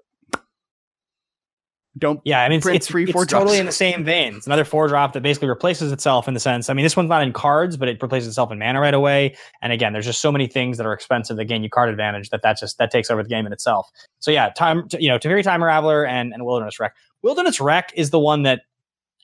[1.98, 4.36] Don't Yeah, I mean, it's, it's, three, it's four totally in the same vein.
[4.36, 6.70] It's another four drop that basically replaces itself in the sense.
[6.70, 9.36] I mean, this one's not in cards, but it replaces itself in mana right away.
[9.60, 12.30] And again, there's just so many things that are expensive that gain you card advantage
[12.30, 13.90] that that just that takes over the game in itself.
[14.20, 16.94] So yeah, time you know, Teferi Time Raveler and and Wilderness Wreck.
[17.22, 18.62] Wilderness Wreck is the one that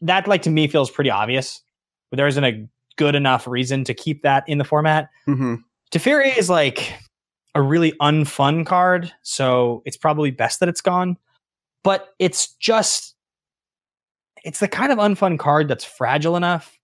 [0.02, 1.62] that like to me feels pretty obvious,
[2.10, 5.10] but there isn't a good enough reason to keep that in the format.
[5.26, 5.62] Mhm.
[5.92, 6.94] Teferi is like
[7.54, 11.16] a really unfun card, so it's probably best that it's gone.
[11.82, 13.14] But it's just
[14.44, 16.78] it's the kind of unfun card that's fragile enough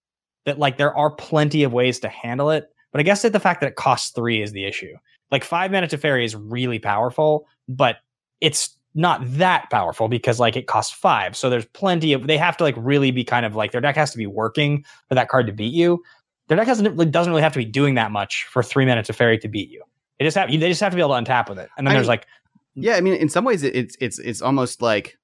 [0.46, 2.68] that like there are plenty of ways to handle it.
[2.90, 4.94] But I guess that the fact that it costs three is the issue.
[5.30, 7.98] Like five mana Teferi is really powerful, but
[8.40, 11.36] it's not that powerful because like it costs five.
[11.36, 13.96] So there's plenty of they have to like really be kind of like their deck
[13.96, 16.02] has to be working for that card to beat you.
[16.48, 19.08] Their deck doesn't really doesn't really have to be doing that much for three minutes
[19.08, 19.82] of fairy to beat you.
[20.18, 21.70] They just have they just have to be able to untap with it.
[21.78, 22.26] And then I there's mean- like
[22.74, 25.18] Yeah, I mean, in some ways, it's it's it's almost like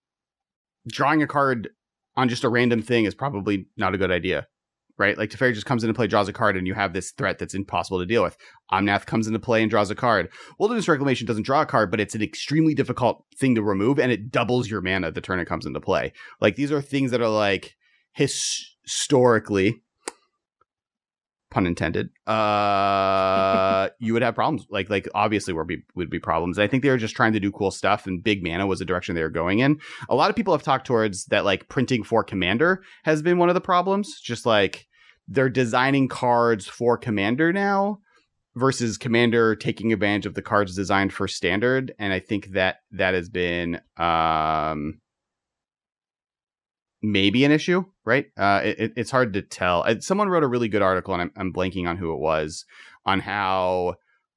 [0.87, 1.69] drawing a card
[2.17, 4.47] on just a random thing is probably not a good idea,
[4.99, 5.17] right?
[5.17, 7.55] Like Teferi just comes into play, draws a card, and you have this threat that's
[7.55, 8.37] impossible to deal with.
[8.73, 10.29] Omnath comes into play and draws a card.
[10.59, 14.13] Wilderness Reclamation doesn't draw a card, but it's an extremely difficult thing to remove, and
[14.13, 16.13] it doubles your mana the turn it comes into play.
[16.41, 17.77] Like these are things that are like
[18.13, 19.83] his- historically.
[21.51, 22.11] Pun intended.
[22.27, 24.67] Uh, you would have problems.
[24.71, 26.59] Like, like obviously, would be would be problems.
[26.59, 28.85] I think they were just trying to do cool stuff, and big mana was the
[28.85, 29.79] direction they were going in.
[30.11, 33.49] A lot of people have talked towards that, like printing for Commander has been one
[33.49, 34.21] of the problems.
[34.21, 34.88] Just like
[35.29, 38.01] they're designing cards for Commander now
[38.57, 43.15] versus Commander taking advantage of the cards designed for Standard, and I think that that
[43.15, 45.01] has been um
[47.03, 48.27] maybe an issue, right?
[48.37, 49.85] Uh, it, it- it's hard to tell.
[50.01, 52.65] Someone wrote a really good article, and I'm, I'm blanking on who it was,
[53.07, 53.95] on how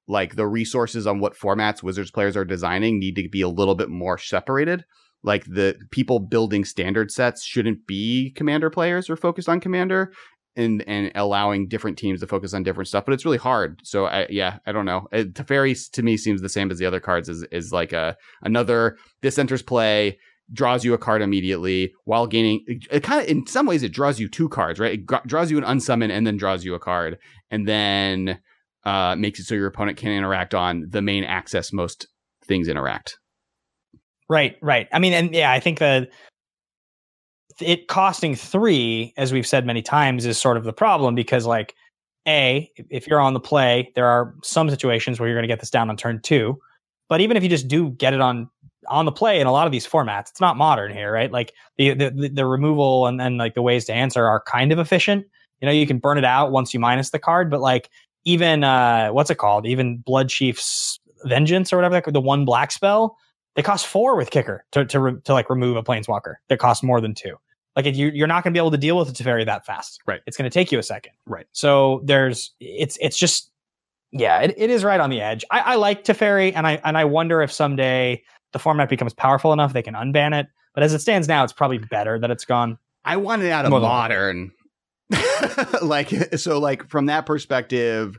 [0.08, 3.76] like the resources on what formats Wizards players are designing need to be a little
[3.76, 4.84] bit more separated.
[5.24, 10.12] Like the people building standard sets shouldn't be Commander players or focused on Commander.
[10.58, 13.80] And, and allowing different teams to focus on different stuff, but it's really hard.
[13.84, 15.08] So I, yeah, I don't know.
[15.14, 17.30] It, Teferi to me seems the same as the other cards.
[17.30, 20.18] Is is like a another this enters play
[20.54, 23.94] draws you a card immediately while gaining it, it kind of in some ways it
[23.94, 26.76] draws you two cards right it gra- draws you an unsummon and then draws you
[26.76, 27.18] a card
[27.50, 28.38] and then
[28.84, 32.08] uh makes it so your opponent can interact on the main access most
[32.44, 33.18] things interact
[34.32, 34.88] Right, right.
[34.94, 36.10] I mean, and yeah, I think that
[37.60, 41.76] it costing three, as we've said many times, is sort of the problem because, like,
[42.28, 45.60] a if you're on the play, there are some situations where you're going to get
[45.60, 46.60] this down on turn two.
[47.10, 48.50] But even if you just do get it on
[48.88, 50.30] on the play in a lot of these formats.
[50.30, 51.32] It's not modern here, right?
[51.32, 54.80] Like the the, the removal and then like the ways to answer are kind of
[54.80, 55.26] efficient.
[55.60, 57.90] You know, you can burn it out once you minus the card, but like
[58.26, 59.66] even uh what's it called?
[59.66, 63.18] Even Blood Chief's Vengeance or whatever, the one black spell,
[63.56, 66.84] they cost four with kicker to to, re- to like remove a planeswalker that costs
[66.84, 67.36] more than two.
[67.76, 69.66] Like if you, you're not going to be able to deal with a Teferi that
[69.66, 70.02] fast.
[70.06, 70.20] Right.
[70.28, 71.14] It's going to take you a second.
[71.26, 71.46] Right.
[71.54, 73.52] So there's it's it's just
[74.12, 75.46] yeah, it, it is right on the edge.
[75.52, 79.54] I, I like Teferi, and I and I wonder if someday the format becomes powerful
[79.54, 80.48] enough they can unban it.
[80.74, 82.78] But as it stands now, it's probably better that it's gone.
[83.04, 84.52] I want it out of More modern.
[85.82, 88.18] like so like from that perspective,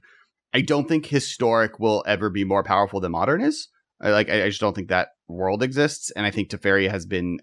[0.52, 3.68] I don't think historic will ever be more powerful than modern is.
[4.00, 6.10] I like I, I just don't think that world exists.
[6.12, 7.38] And I think Teferi has been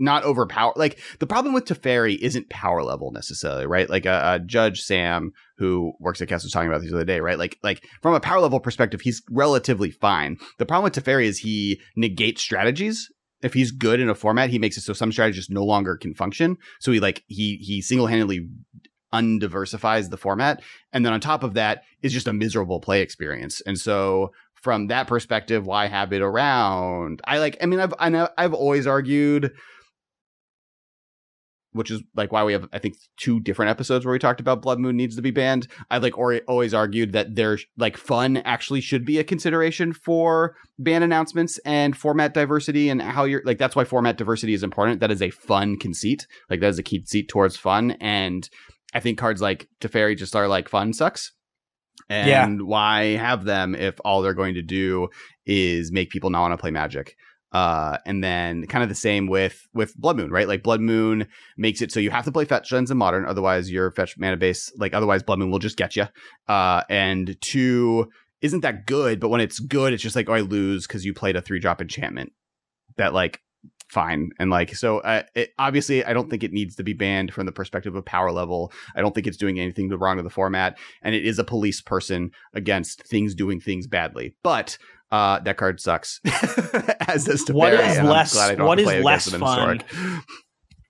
[0.00, 0.76] not overpowered.
[0.76, 3.88] Like the problem with Teferi isn't power level necessarily, right?
[3.88, 7.04] Like uh, uh, Judge Sam, who works at Cast, was talking about this the other
[7.04, 7.38] day, right?
[7.38, 10.38] Like like from a power level perspective, he's relatively fine.
[10.58, 13.08] The problem with Teferi is he negates strategies.
[13.42, 16.14] If he's good in a format, he makes it so some strategies no longer can
[16.14, 16.56] function.
[16.80, 18.48] So he like he he single handedly
[19.12, 23.60] undiversifies the format, and then on top of that is just a miserable play experience.
[23.62, 24.30] And so
[24.62, 27.20] from that perspective, why have it around?
[27.24, 27.56] I like.
[27.62, 29.52] I mean, I've I know I've always argued
[31.72, 34.62] which is like why we have I think two different episodes where we talked about
[34.62, 35.68] Blood Moon needs to be banned.
[35.90, 40.56] I've like or, always argued that there's like fun actually should be a consideration for
[40.78, 45.00] ban announcements and format diversity and how you're like that's why format diversity is important.
[45.00, 46.26] That is a fun conceit.
[46.48, 47.92] Like that is a conceit towards fun.
[48.00, 48.48] And
[48.92, 51.32] I think cards like Teferi just are like fun sucks.
[52.10, 52.64] And Yeah.
[52.64, 55.08] why have them if all they're going to do
[55.46, 57.16] is make people not want to play magic?
[57.52, 60.46] Uh, and then kind of the same with with Blood Moon, right?
[60.46, 63.70] Like Blood Moon makes it so you have to play fetch lands in modern, otherwise
[63.70, 66.06] your fetch mana base, like otherwise Blood Moon will just get you.
[66.46, 68.08] Uh, and two
[68.40, 71.12] isn't that good, but when it's good, it's just like oh I lose because you
[71.12, 72.32] played a three drop enchantment
[72.96, 73.40] that like
[73.90, 77.34] fine and like so uh, it, obviously I don't think it needs to be banned
[77.34, 78.72] from the perspective of power level.
[78.94, 81.80] I don't think it's doing anything wrong to the format, and it is a police
[81.80, 84.78] person against things doing things badly, but.
[85.12, 86.20] Uh, that card sucks.
[87.08, 89.34] As does Teferi, What is less- glad I don't what to is less against it
[89.34, 89.40] in
[89.80, 89.84] Historic.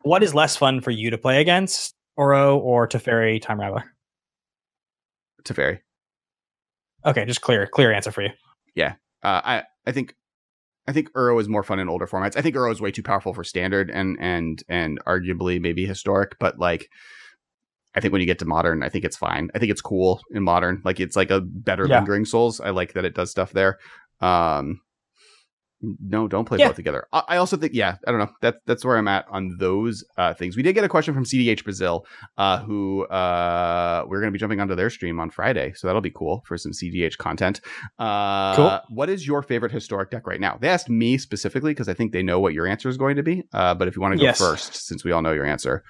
[0.02, 3.84] What is less fun for you to play against, Uro or Teferi Time Raveler?
[5.42, 5.78] Teferi.
[7.06, 8.28] Okay, just clear clear answer for you.
[8.74, 10.14] Yeah, uh, I I think
[10.90, 12.36] I think Uro is more fun in older formats.
[12.36, 16.36] I think Uro is way too powerful for standard and and and arguably maybe historic,
[16.40, 16.88] but like
[17.94, 19.50] I think when you get to modern, I think it's fine.
[19.54, 20.82] I think it's cool in modern.
[20.84, 21.98] Like it's like a better Yeah.
[21.98, 22.60] lingering souls.
[22.60, 23.78] I like that it does stuff there.
[24.20, 24.80] Um
[25.82, 26.68] no, don't play Yeah.
[26.68, 27.06] both together.
[27.12, 28.30] I, I also think, yeah, I don't know.
[28.42, 30.56] That's that's where I'm at on those uh, things.
[30.56, 32.04] We did get a question from CDH Brazil,
[32.38, 36.02] uh, who uh, we're going to be jumping onto their stream on Friday, so that'll
[36.02, 37.60] be cool for some CDH content.
[37.98, 38.80] Uh, Cool.
[38.90, 40.58] What is your favorite historic deck right now?
[40.60, 43.22] They asked me specifically because I think they know what your answer is going to
[43.22, 43.44] be.
[43.52, 44.38] Uh, but if you want to go Yes.
[44.38, 45.82] first, since we all know your answer,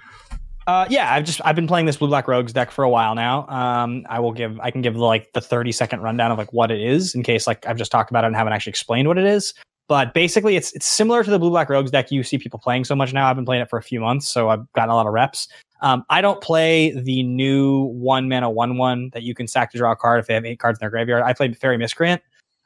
[0.66, 3.14] Uh, yeah, I've just I've been playing this blue black rogues deck for a while
[3.16, 3.46] now.
[3.48, 6.70] Um, I will give I can give like the thirty second rundown of like what
[6.70, 9.18] it is in case like I've just talked about it and haven't actually explained what
[9.18, 9.52] it is.
[9.90, 12.84] But basically, it's it's similar to the blue black rogues deck you see people playing
[12.84, 13.28] so much now.
[13.28, 15.48] I've been playing it for a few months, so I've gotten a lot of reps.
[15.82, 19.78] Um, I don't play the new one mana one one that you can sack to
[19.78, 21.24] draw a card if they have eight cards in their graveyard.
[21.24, 22.22] I play Faerie Miscreant.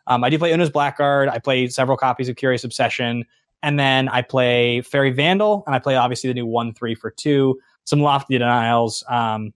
[0.06, 1.30] Um, I do play Oona's Blackguard.
[1.30, 3.24] I play several copies of Curious Obsession,
[3.62, 7.10] and then I play Faerie Vandal, and I play obviously the new one three for
[7.10, 9.02] two some lofty denials.
[9.08, 9.54] Um,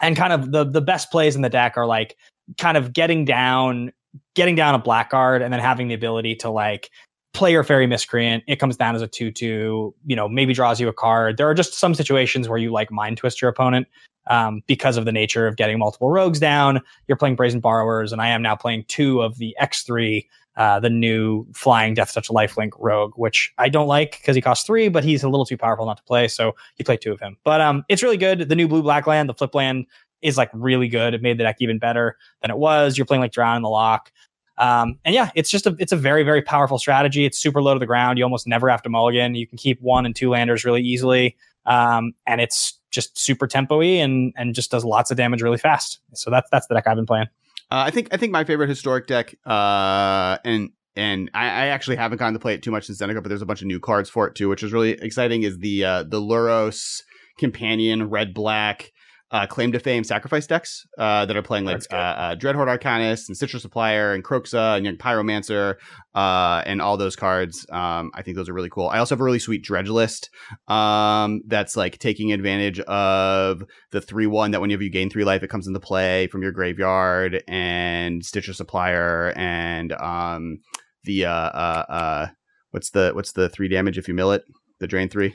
[0.00, 2.16] and kind of the the best plays in the deck are like
[2.58, 3.92] kind of getting down,
[4.34, 6.90] getting down a blackguard, and then having the ability to like
[7.32, 8.44] play your faerie miscreant.
[8.46, 9.94] It comes down as a two two.
[10.06, 11.36] You know, maybe draws you a card.
[11.36, 13.86] There are just some situations where you like mind twist your opponent.
[14.28, 18.22] Um, because of the nature of getting multiple rogues down, you're playing Brazen Borrowers, and
[18.22, 20.22] I am now playing two of the X3
[20.56, 24.66] uh, the new flying Death Touch Lifelink rogue, which I don't like because he costs
[24.66, 26.28] three, but he's a little too powerful not to play.
[26.28, 27.36] So you play two of him.
[27.44, 28.48] But um, it's really good.
[28.48, 29.86] The new blue black land, the flip land,
[30.22, 31.14] is like really good.
[31.14, 32.96] It made the deck even better than it was.
[32.96, 34.10] You're playing like Drown in the Loch.
[34.58, 37.24] Um, and yeah, it's just a it's a very very powerful strategy.
[37.24, 38.18] It's super low to the ground.
[38.18, 39.34] You almost never have to mulligan.
[39.34, 41.36] You can keep one and two landers really easily,
[41.66, 46.00] um, and it's just super tempo-y and and just does lots of damage really fast.
[46.14, 47.28] So that's that's the deck I've been playing.
[47.70, 51.96] Uh, I think I think my favorite historic deck, uh, and and I, I actually
[51.96, 53.80] haven't gotten to play it too much since Zendikar, but there's a bunch of new
[53.80, 55.42] cards for it too, which is really exciting.
[55.42, 57.02] Is the uh, the Lurrus
[57.38, 58.91] Companion Red Black
[59.32, 63.28] uh, Claim to Fame Sacrifice decks uh, that are playing like uh, uh, Dreadhorde Arcanist
[63.28, 65.76] and Stitcher's Supplier and Kroxa and Young Pyromancer
[66.14, 67.66] uh, and all those cards.
[67.70, 68.88] Um, I think those are really cool.
[68.88, 70.28] I also have a really sweet Dredge list
[70.68, 75.42] um, that's like taking advantage of the three one that whenever you gain three life,
[75.42, 80.58] it comes into play from your graveyard and Stitcher Supplier and um
[81.04, 82.26] the uh uh uh
[82.70, 84.42] what's the what's the three damage if you mill it?
[84.80, 85.34] The drain three.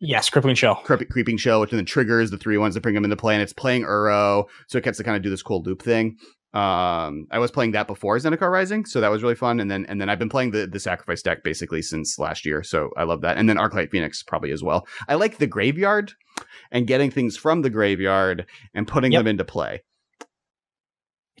[0.00, 0.76] Yes, crippling shell.
[0.76, 3.42] Creep- Creeping Chill, which then triggers the three ones that bring them into play, and
[3.42, 6.16] it's playing Uro, so it gets to kind of do this cool loop thing.
[6.54, 9.60] Um, I was playing that before Zendikar Rising, so that was really fun.
[9.60, 12.62] And then and then I've been playing the the sacrifice deck basically since last year,
[12.62, 13.36] so I love that.
[13.36, 14.86] And then Arclight Phoenix probably as well.
[15.08, 16.12] I like the graveyard
[16.70, 19.20] and getting things from the graveyard and putting Yep.
[19.20, 19.82] them into play.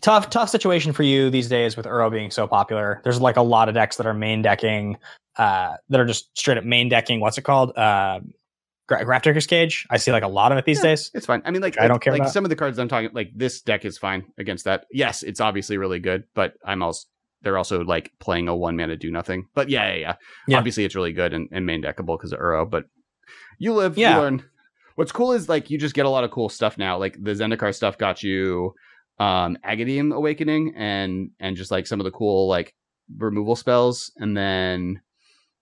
[0.02, 3.00] tough tough situation for you these days with Uro being so popular.
[3.02, 4.96] There's like a lot of decks that are main decking,
[5.36, 7.18] uh, that are just straight up main decking.
[7.20, 7.76] What's it called?
[7.76, 8.20] Uh,
[8.88, 9.86] Gra- Grafdigger's Cage.
[9.90, 11.10] I see like a lot of it these Yeah, days.
[11.14, 11.42] It's fine.
[11.44, 12.32] I mean, like I don't care Like about.
[12.32, 14.86] some of the cards I'm talking, like this deck is fine against that.
[14.90, 17.06] Yes, it's obviously really good, but I'm also
[17.42, 19.46] they're also like playing a one mana do nothing.
[19.54, 20.14] But yeah, yeah, yeah.
[20.48, 20.58] Yeah.
[20.58, 22.68] Obviously, it's really good and, and main deckable because of Uro.
[22.68, 22.86] But
[23.58, 24.16] you live, Yeah.
[24.16, 24.42] you learn.
[24.96, 26.98] What's cool is like you just get a lot of cool stuff now.
[26.98, 28.74] Like the Zendikar stuff got you
[29.20, 32.74] um Agadeem Awakening and and just like some of the cool like
[33.16, 35.00] removal spells, and then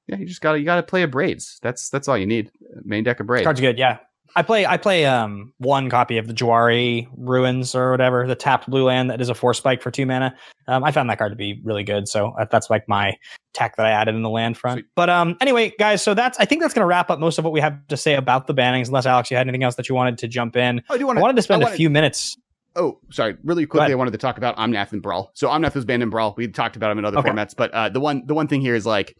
[0.07, 1.59] yeah, you just gotta you gotta play a braids.
[1.63, 2.51] That's that's all you need.
[2.85, 3.45] Main deck of braids.
[3.45, 3.79] Card's good.
[3.79, 3.99] Yeah.
[4.35, 8.69] I play I play um one copy of the Jwari Ruins or whatever, the tapped
[8.69, 10.37] blue land that is a Force Spike for two mana.
[10.69, 13.15] Um, I found that card to be really good, so that's like my
[13.55, 14.81] tech that I added in the land front.
[14.81, 14.87] Sweet.
[14.95, 17.45] But um, anyway, guys, so that's I think that's going to wrap up most of
[17.45, 18.89] what we have to say about the bannings.
[18.89, 20.83] Unless Alex, you had anything else that you wanted to jump in.
[20.91, 22.37] Oh, I do want I wanted to spend a few minutes.
[22.75, 23.37] Oh, sorry.
[23.43, 23.91] Really quickly.
[23.91, 25.31] I wanted to talk about Omnath and Brawl.
[25.33, 26.35] So Omnath was banned in Brawl.
[26.37, 27.31] We talked about him in other Okay.
[27.31, 29.17] formats, but uh, the one the one thing here is like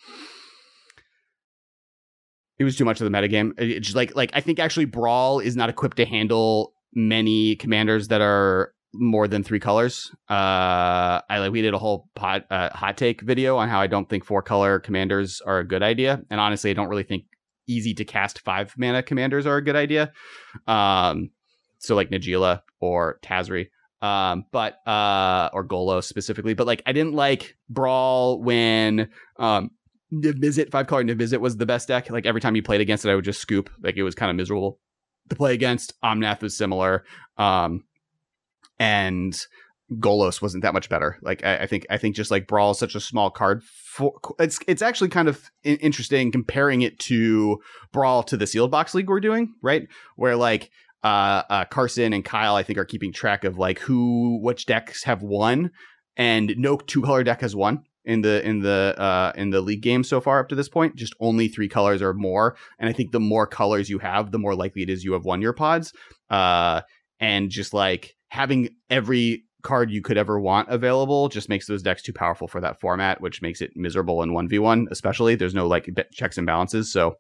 [2.59, 3.95] it was too much of the metagame.
[3.95, 8.73] Like like I think actually Brawl is not equipped to handle many commanders that are
[8.95, 10.11] more than three colors.
[10.31, 13.87] Uh, I like we did a whole pod, uh, hot take video on how I
[13.87, 17.25] don't think four color commanders are a good idea, and honestly, I don't really think
[17.69, 20.13] easy to cast five mana commanders are a good idea.
[20.67, 21.31] Um,
[21.79, 23.69] so like Najeela or Tazri.
[24.03, 29.71] Um, but uh, or Golo specifically, but like I didn't like Brawl when um
[30.13, 32.11] Niv-Mizzet, five color Niv-Mizzet was the best deck.
[32.11, 33.71] Like every time you played against it, I would just scoop.
[33.81, 34.79] Like it was kind of miserable
[35.29, 36.01] to play against.
[36.03, 37.05] Omnath was similar.
[37.37, 37.85] Um,
[38.79, 39.37] and
[39.95, 41.19] Golos wasn't that much better.
[41.23, 43.63] Like I, I think I think just like Brawl is such a small card.
[43.63, 47.61] For it's it's actually kind of interesting comparing it to
[47.93, 49.87] Brawl to the sealed box league we're doing, right?
[50.17, 50.71] Where like
[51.05, 55.05] uh, uh Carson and Kyle I think are keeping track of like who which decks
[55.05, 55.71] have won,
[56.17, 59.83] and no two color deck has won in the in the uh in the league
[59.83, 60.97] game so far up to this point.
[60.97, 64.39] Just only three colors or more, and I think the more colors you have, the
[64.39, 65.93] more likely it is you have won your pods.
[66.31, 66.81] Uh,
[67.21, 72.03] and just like having every card you could ever want available just makes those decks
[72.03, 75.35] too powerful for that format, which makes it miserable in 1v1, especially.
[75.35, 76.93] There's no like checks and balances.
[76.93, 77.17] So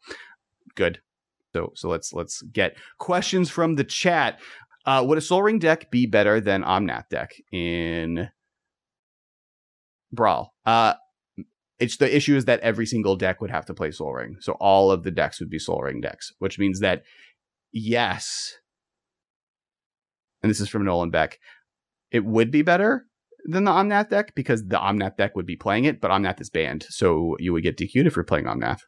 [0.77, 1.01] good.
[1.53, 4.41] So so let's let's get questions from the chat.
[4.85, 8.29] Uh, would a Sol Ring deck be better than Omnath deck in
[10.17, 10.55] Brawl?
[10.65, 10.95] Uh,
[11.79, 14.53] it's the issue is that every single deck would have to play Sol Ring, so
[14.55, 17.03] all of the decks would be Sol Ring decks, which means that
[17.73, 18.55] yes,
[20.43, 21.39] and this is from Nolan Beck,
[22.11, 23.07] it would be better
[23.45, 26.51] than the Omnath deck because the Omnath deck would be playing it, but Omnath is
[26.51, 28.81] banned, so you would get DQ'd if you're playing Omnath.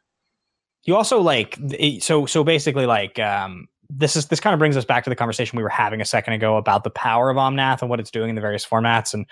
[0.84, 1.58] You also like
[2.00, 5.16] so so basically like um this is this kind of brings us back to the
[5.16, 8.10] conversation we were having a second ago about the power of Omnath and what it's
[8.10, 9.26] doing in the various formats and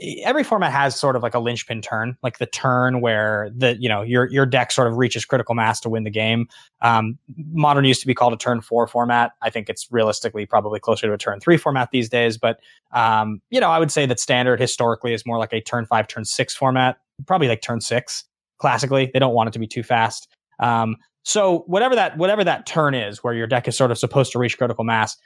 [0.00, 3.88] every format has sort of like a linchpin turn, like the turn where the you
[3.88, 6.48] know your your deck sort of reaches critical mass to win the game.
[6.80, 7.18] Um,
[7.52, 9.32] modern used to be called a turn four format.
[9.42, 12.38] I think it's realistically probably closer to a turn three format these days.
[12.38, 12.60] But
[12.92, 16.08] um, you know, I would say that standard historically is more like a turn five,
[16.08, 18.24] turn six format, probably like turn six.
[18.58, 20.28] Classically, they don't want it to be too fast.
[20.58, 24.32] Um, so whatever that whatever that turn is, where your deck is sort of supposed
[24.32, 25.16] to reach critical mass,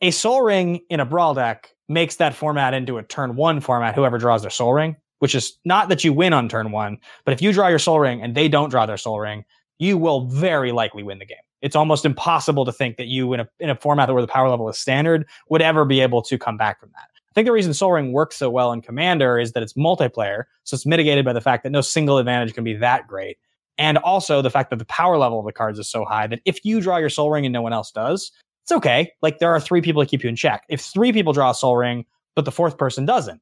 [0.00, 3.94] a Sol Ring in a Brawl deck makes that format into a turn one format.
[3.94, 7.32] Whoever draws their Sol Ring, which is not that you win on turn one, but
[7.32, 9.44] if you draw your Sol Ring and they don't draw their Sol Ring,
[9.78, 11.38] you will very likely win the game.
[11.60, 14.48] It's almost impossible to think that you in a in a format where the power
[14.48, 17.08] level is standard would ever be able to come back from that.
[17.30, 20.44] I think the reason Sol Ring works so well in Commander is that it's multiplayer,
[20.64, 23.38] so it's mitigated by the fact that no single advantage can be that great.
[23.78, 26.40] And also the fact that the power level of the cards is so high that
[26.44, 28.32] if you draw your Sol Ring and no one else does,
[28.64, 29.10] it's okay.
[29.22, 30.64] Like there are three people to keep you in check.
[30.68, 32.04] If three people draw a Sol Ring,
[32.34, 33.40] but the fourth person doesn't,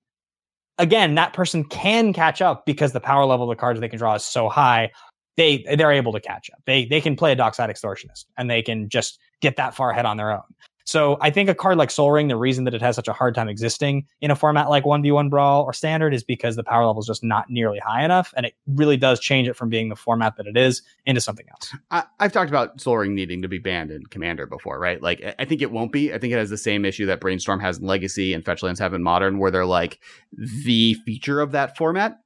[0.79, 3.99] again, that person can catch up because the power level of the cards they can
[3.99, 4.91] draw is so high.
[5.37, 6.61] They they're able to catch up.
[6.67, 10.07] They they can play a Dockside Extortionist and they can just get that far ahead
[10.07, 10.43] on their own.
[10.91, 13.13] So I think a card like Sol Ring, the reason that it has such a
[13.13, 16.85] hard time existing in a format like 1v1 Brawl or Standard is because the power
[16.85, 18.35] level is just not nearly high enough.
[18.37, 21.47] And it really does change it from being the format that it is into something
[21.49, 21.77] else.
[21.93, 25.01] I, I've talked about Sol Ring needing to be banned in Commander before, right?
[25.01, 26.13] Like, I- I think it won't be.
[26.13, 28.93] I think it has the same issue that Brainstorm has in Legacy and Fetchlands have
[28.93, 30.01] in Modern, where they're like
[30.37, 32.19] the feature of that format.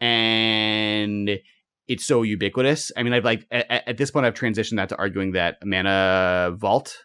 [0.00, 1.40] and
[1.88, 2.92] it's so ubiquitous.
[2.96, 6.54] I mean, I've like at, at, this point, I've transitioned that to arguing that Mana
[6.56, 6.96] Vault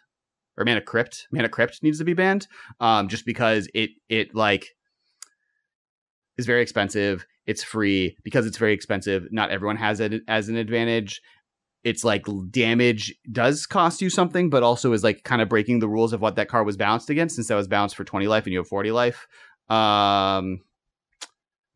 [0.56, 2.46] or Mana Crypt, Mana Crypt needs to be banned,
[2.80, 4.68] um, just because it it like
[6.38, 7.26] is very expensive.
[7.46, 9.26] It's free because it's very expensive.
[9.30, 11.20] Not everyone has it as an advantage.
[11.82, 15.88] It's like damage does cost you something, but also is like kind of breaking the
[15.88, 18.44] rules of what that card was balanced against, since that was balanced for twenty life
[18.44, 19.26] and you have forty life.
[19.68, 20.60] Um,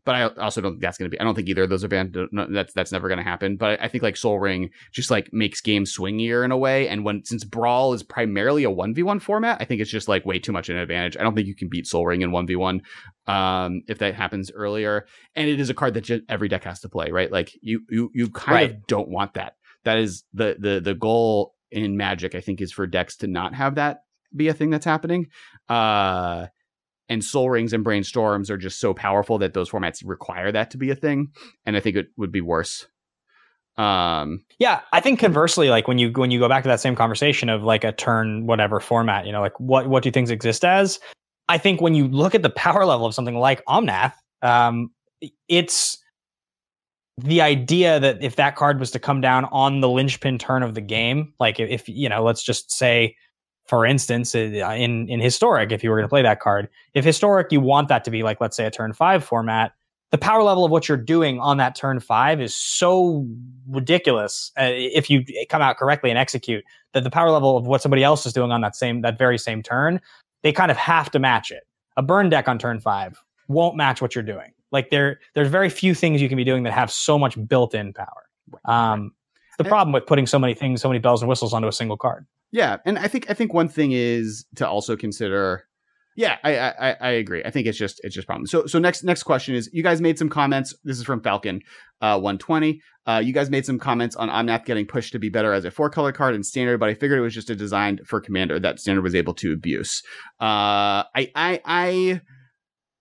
[0.05, 1.19] but I also don't think that's going to be.
[1.19, 2.17] I don't think either of those are banned.
[2.51, 3.57] That's that's never going to happen.
[3.57, 6.89] But I think like Sol Ring just like makes games swingier in a way.
[6.89, 10.09] And when since Brawl is primarily a one v one format, I think it's just
[10.09, 11.17] like way too much an advantage.
[11.17, 12.83] I don't think you can beat Sol Ring in one v one
[13.27, 15.07] um, if that happens earlier.
[15.35, 17.33] And it is a card that just every deck has to play, right?
[17.33, 18.71] Like you you you kind right.
[18.71, 19.57] of don't want that.
[19.85, 22.35] That is the the the goal in Magic.
[22.35, 24.03] I think is for decks to not have that
[24.35, 25.29] be a thing that's happening.
[25.69, 26.47] Uh,
[27.09, 30.79] and Sol Rings and brainstorms are just so powerful that those formats require that to
[30.79, 31.33] be a thing
[31.67, 32.87] and i think it would be worse.
[33.77, 36.95] Um yeah i think conversely like when you when you go back to that same
[36.95, 40.65] conversation of like a turn whatever format you know like what what do things exist
[40.65, 41.01] as?
[41.49, 44.91] I think when you look at the power level of something like omnath um
[45.49, 45.99] it's
[47.19, 50.75] the idea that if that card was to come down on the linchpin turn of
[50.75, 53.17] the game like if, if you know let's just say
[53.67, 57.05] for instance, uh, in in historic, if you were going to play that card, if
[57.05, 59.73] historic, you want that to be like, let's say, a turn five format.
[60.11, 63.27] The power level of what you're doing on that turn five is so
[63.69, 66.63] ridiculous uh, if you come out correctly and execute
[66.93, 69.39] that the power level of what somebody else is doing on that same that very
[69.39, 70.01] same turn,
[70.43, 71.65] they kind of have to match it.
[71.97, 74.53] A burn deck on turn five won't match what you're doing.
[74.71, 77.93] Like there, there's very few things you can be doing that have so much built-in
[77.93, 78.29] power.
[78.65, 79.13] Um,
[79.57, 81.97] the problem with putting so many things, so many bells and whistles onto a single
[81.97, 82.27] card.
[82.55, 85.65] Yeah, and I think I think one thing is to also consider.
[86.17, 87.43] Yeah, I, I I agree.
[87.43, 88.47] I think it's just it's just problem.
[88.47, 90.73] So so next next question is you guys made some comments.
[90.85, 91.63] This is from Falcon,
[92.01, 92.81] uh, 120.
[93.07, 95.73] Uh, you guys made some comments on Omnath getting pushed to be better as a
[95.73, 98.61] four color card in standard, but I figured it was just a design for commander
[98.61, 100.01] that standard was able to abuse.
[100.41, 102.21] Uh, I I I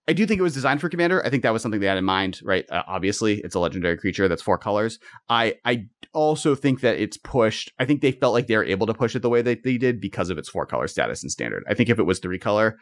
[0.07, 1.25] I do think it was designed for Commander.
[1.25, 2.65] I think that was something they had in mind, right?
[2.69, 4.99] Uh, obviously, it's a legendary creature that's four colors.
[5.29, 7.71] I I also think that it's pushed.
[7.79, 9.77] I think they felt like they were able to push it the way that they
[9.77, 11.63] did because of its four color status and Standard.
[11.67, 12.77] I think if it was three color,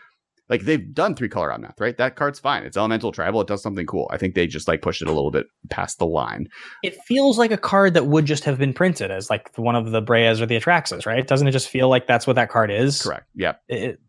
[0.50, 1.98] like they've done three color Omnath, right?
[1.98, 2.64] That card's fine.
[2.64, 3.40] It's elemental tribal.
[3.42, 4.10] It does something cool.
[4.12, 6.50] I think they just like pushed it a little bit past the line.
[6.84, 9.92] It feels like a card that would just have been printed as like one of
[9.92, 11.26] the Breyas or the Atraxas, right?
[11.26, 13.02] Doesn't it just feel like that's what that card is?
[13.02, 13.26] Correct.
[13.34, 13.54] Yeah.
[13.70, 14.02] It,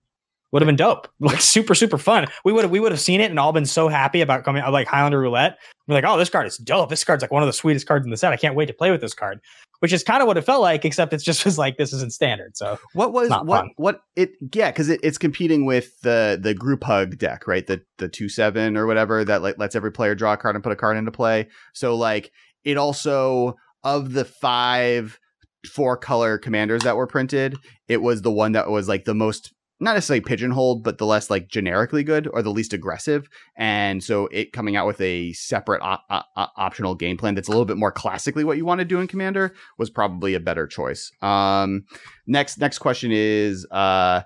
[0.52, 1.08] would have been dope.
[1.22, 2.26] Like super, super fun.
[2.44, 4.62] We would have we would have seen it and all been so happy about coming
[4.64, 5.56] like Highlander Roulette.
[5.86, 6.90] We're like, oh, this card is dope.
[6.90, 8.32] This card's like one of the sweetest cards in the set.
[8.32, 9.40] I can't wait to play with this card.
[9.78, 12.12] Which is kind of what it felt like, except it's just was like this isn't
[12.12, 12.56] standard.
[12.56, 13.70] So what was what fun.
[13.76, 17.66] what it yeah, because it, it's competing with the the group hug deck, right?
[17.66, 20.64] The the two seven or whatever that like lets every player draw a card and
[20.64, 21.48] put a card into play.
[21.72, 22.32] So like
[22.64, 25.18] it also of the five
[25.66, 27.56] four color commanders that were printed,
[27.88, 29.52] it was the one that was like the most
[29.82, 33.28] not necessarily pigeonholed, but the less like generically good or the least aggressive.
[33.56, 37.50] And so it coming out with a separate op- op- optional game plan that's a
[37.50, 40.68] little bit more classically what you want to do in Commander was probably a better
[40.68, 41.10] choice.
[41.20, 41.84] Um,
[42.26, 44.22] next, next question is, uh,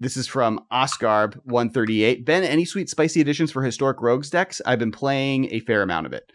[0.00, 2.24] this is from Oscarb 138.
[2.24, 4.62] Ben, any sweet spicy additions for historic rogues decks?
[4.64, 6.32] I've been playing a fair amount of it.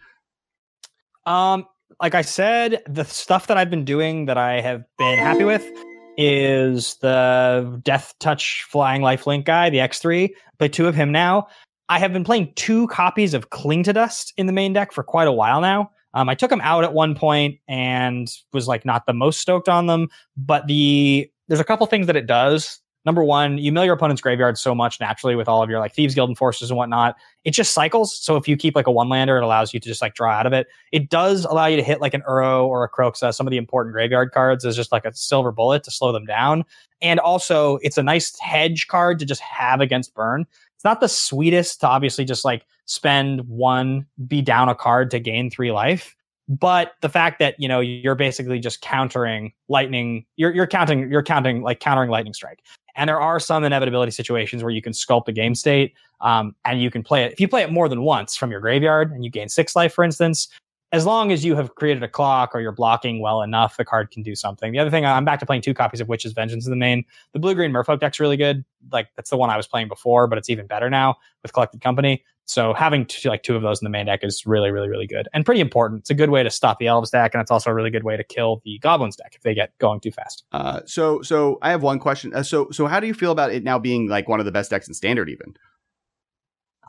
[1.26, 1.66] Um,
[2.00, 5.68] like I said, the stuff that I've been doing that I have been happy with
[6.16, 10.30] is the Death Touch Flying Lifelink guy, the X3.
[10.58, 11.48] Play two of him now.
[11.88, 15.04] I have been playing two copies of Cling to Dust in the main deck for
[15.04, 15.90] quite a while now.
[16.14, 19.68] Um, I took them out at one point and was like not the most stoked
[19.68, 23.84] on them, but the there's a couple things that it does number one, you mill
[23.84, 26.76] your opponent's graveyard so much naturally with all of your like Thieves Guild enforcers and
[26.76, 27.16] whatnot.
[27.44, 28.14] It just cycles.
[28.18, 30.32] So if you keep like a one lander, it allows you to just like draw
[30.32, 30.66] out of it.
[30.90, 33.52] It does allow you to hit like an Uro or a Kroxa, uh, some of
[33.52, 36.64] the important graveyard cards as just like a silver bullet to slow them down.
[37.00, 40.44] And also, it's a nice hedge card to just have against burn.
[40.74, 45.20] It's not the sweetest to obviously just like spend one, be down a card to
[45.20, 46.16] gain three life
[46.48, 51.22] but the fact that you know you're basically just countering lightning you're you're counting you're
[51.22, 52.62] counting like countering lightning strike
[52.96, 56.80] and there are some inevitability situations where you can sculpt a game state um, and
[56.80, 57.32] you can play it.
[57.32, 59.92] If you play it more than once from your graveyard and you gain six life,
[59.92, 60.48] for instance,
[60.92, 64.10] as long as you have created a clock or you're blocking well enough, the card
[64.10, 64.72] can do something.
[64.72, 67.04] The other thing, I'm back to playing two copies of Witch's Vengeance in the main.
[67.32, 68.64] The blue green Merfolk deck's really good.
[68.92, 71.80] Like that's the one I was playing before, but it's even better now with Collected
[71.80, 72.24] Company.
[72.46, 75.06] So having two, like two of those in the main deck is really, really, really
[75.06, 76.00] good and pretty important.
[76.00, 78.04] It's a good way to stop the elves deck, and it's also a really good
[78.04, 80.44] way to kill the goblins deck if they get going too fast.
[80.52, 82.32] Uh, so, so I have one question.
[82.32, 84.52] Uh, so, so how do you feel about it now being like one of the
[84.52, 85.28] best decks in standard?
[85.28, 85.54] Even,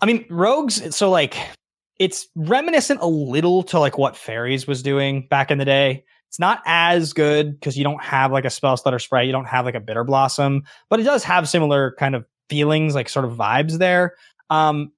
[0.01, 0.95] I mean, rogues.
[0.95, 1.37] So like
[1.99, 6.03] it's reminiscent a little to like what fairies was doing back in the day.
[6.29, 9.65] It's not as good because you don't have like a Spellstutter Sprite, you don't have
[9.65, 13.31] like a bitter blossom, but it does have similar kind of feelings, like sort of
[13.31, 14.15] vibes there.
[14.49, 14.91] Um,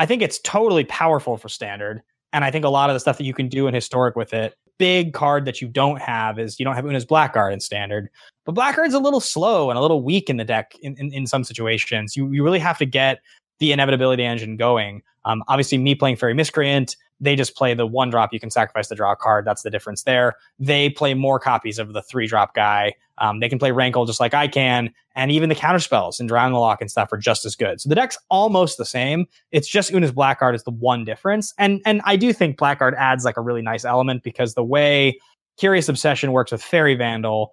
[0.00, 2.00] I think it's totally powerful for standard.
[2.32, 4.32] And I think a lot of the stuff that you can do in historic with
[4.32, 8.08] it, big card that you don't have is you don't have Oona's Blackguard in standard.
[8.46, 11.26] But Blackguard's a little slow and a little weak in the deck in, in, in
[11.26, 12.16] some situations.
[12.16, 13.18] You, you really have to get
[13.60, 15.02] the inevitability engine going.
[15.24, 18.32] Um, obviously, me playing Faerie Miscreant, they just play the one drop.
[18.32, 19.44] You can sacrifice to draw card.
[19.44, 20.36] That's the difference there.
[20.58, 22.94] They play more copies of the three drop guy.
[23.18, 24.90] Um, they can play Rankle just like I can.
[25.14, 27.80] And even the counter spells and Drown the Loch and stuff are just as good.
[27.80, 29.26] So the deck's almost the same.
[29.52, 31.52] It's just Oona's Blackguard is the one difference.
[31.58, 35.18] And and I do think Blackguard adds like a really nice element because the way
[35.58, 37.52] Curious Obsession works with Faerie Vandal,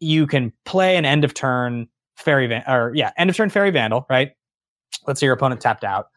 [0.00, 3.70] you can play an end of turn Fairy Van or yeah, end of turn Faerie
[3.70, 4.32] Vandal, right?
[5.06, 6.08] Let's say your opponent tapped out.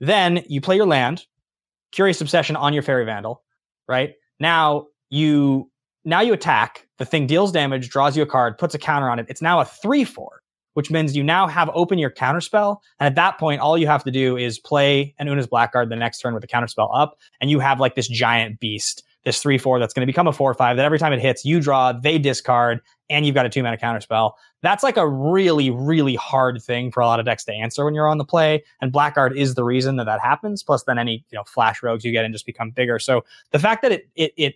[0.00, 1.26] Then you play your land,
[1.92, 3.42] Curious Obsession on your Faerie Vandal,
[3.88, 4.14] right?
[4.40, 5.70] Now you
[6.04, 6.88] now you attack.
[6.98, 9.26] The thing deals damage, draws you a card, puts a counter on it.
[9.28, 10.42] It's now a three four,
[10.74, 12.82] which means you now have open your counter spell.
[12.98, 15.96] And at that point, all you have to do is play an Oona's Blackguard the
[15.96, 19.42] next turn with the counter spell up, and you have like this giant beast this
[19.42, 21.60] three four that's going to become a four five that every time it hits you
[21.60, 24.36] draw they discard and you've got a two mana counter spell.
[24.62, 27.94] That's like a really really hard thing for a lot of decks to answer when
[27.94, 31.24] you're on the play and blackguard is the reason that that happens plus then any
[31.30, 32.98] you know flash rogues you get and just become bigger.
[32.98, 34.54] So the fact that it it, it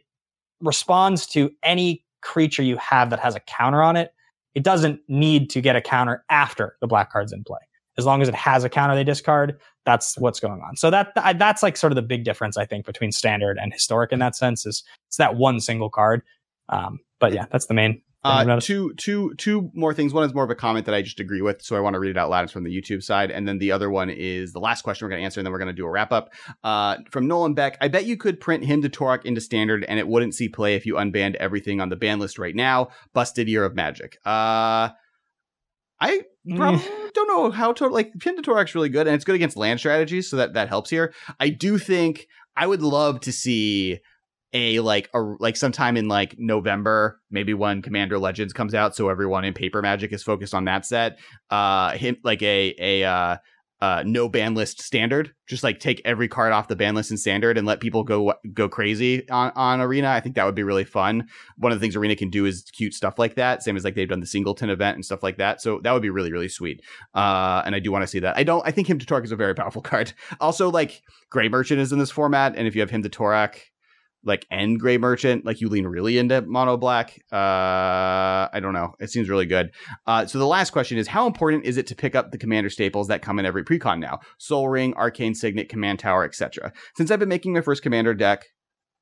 [0.60, 4.12] responds to any creature you have that has a counter on it
[4.54, 7.60] it doesn't need to get a counter after the Blackguard's in play
[7.98, 11.12] as long as it has a counter they discard that's what's going on so that
[11.38, 14.34] that's like sort of the big difference i think between standard and historic in that
[14.34, 16.22] sense is it's that one single card
[16.68, 20.12] um, but yeah that's the main uh, two, two, two more things.
[20.12, 22.00] One is more of a comment that I just agree with, so I want to
[22.00, 22.44] read it out loud.
[22.44, 25.10] It's from the YouTube side, and then the other one is the last question we're
[25.10, 26.32] going to answer, and then we're going to do a wrap up.
[26.64, 29.98] Uh, from Nolan Beck, I bet you could print Hymn to Tourach into standard, and
[29.98, 32.88] it wouldn't see play if you unbanned everything on the ban list right now.
[33.12, 34.18] Busted year of magic.
[34.24, 34.90] Uh,
[36.00, 36.22] I
[36.54, 36.84] probably
[37.14, 40.36] don't know how to like Tourach's really good, and it's good against land strategies, so
[40.36, 41.14] that that helps here.
[41.40, 42.26] I do think
[42.56, 44.00] I would love to see
[44.52, 49.08] a like a like sometime in like November, maybe when Commander Legends comes out, so
[49.08, 51.18] everyone in Paper Magic is focused on that set.
[51.50, 53.36] Uh, him like a a uh
[53.80, 55.32] uh, no ban list standard.
[55.46, 58.34] Just like take every card off the ban list in standard and let people go
[58.52, 60.08] go crazy on, on Arena.
[60.08, 61.28] I think that would be really fun.
[61.58, 63.94] One of the things Arena can do is cute stuff like that, same as like
[63.94, 65.60] they've done the singleton event and stuff like that.
[65.60, 66.82] So that would be really really sweet.
[67.14, 68.36] Uh, and I do want to see that.
[68.36, 68.66] I don't.
[68.66, 70.12] I think Hymn to Tourach is a very powerful card.
[70.40, 73.58] Also, like Gray Merchant is in this format, and if you have Hymn to Tourach,
[74.26, 78.92] like end gray merchant like you lean really into mono black uh i don't know
[78.98, 79.70] it seems really good
[80.06, 82.70] uh so the last question is how important is it to pick up the commander
[82.70, 87.10] staples that come in every precon now sol ring arcane signet command tower etc since
[87.10, 88.44] i've been making my first commander deck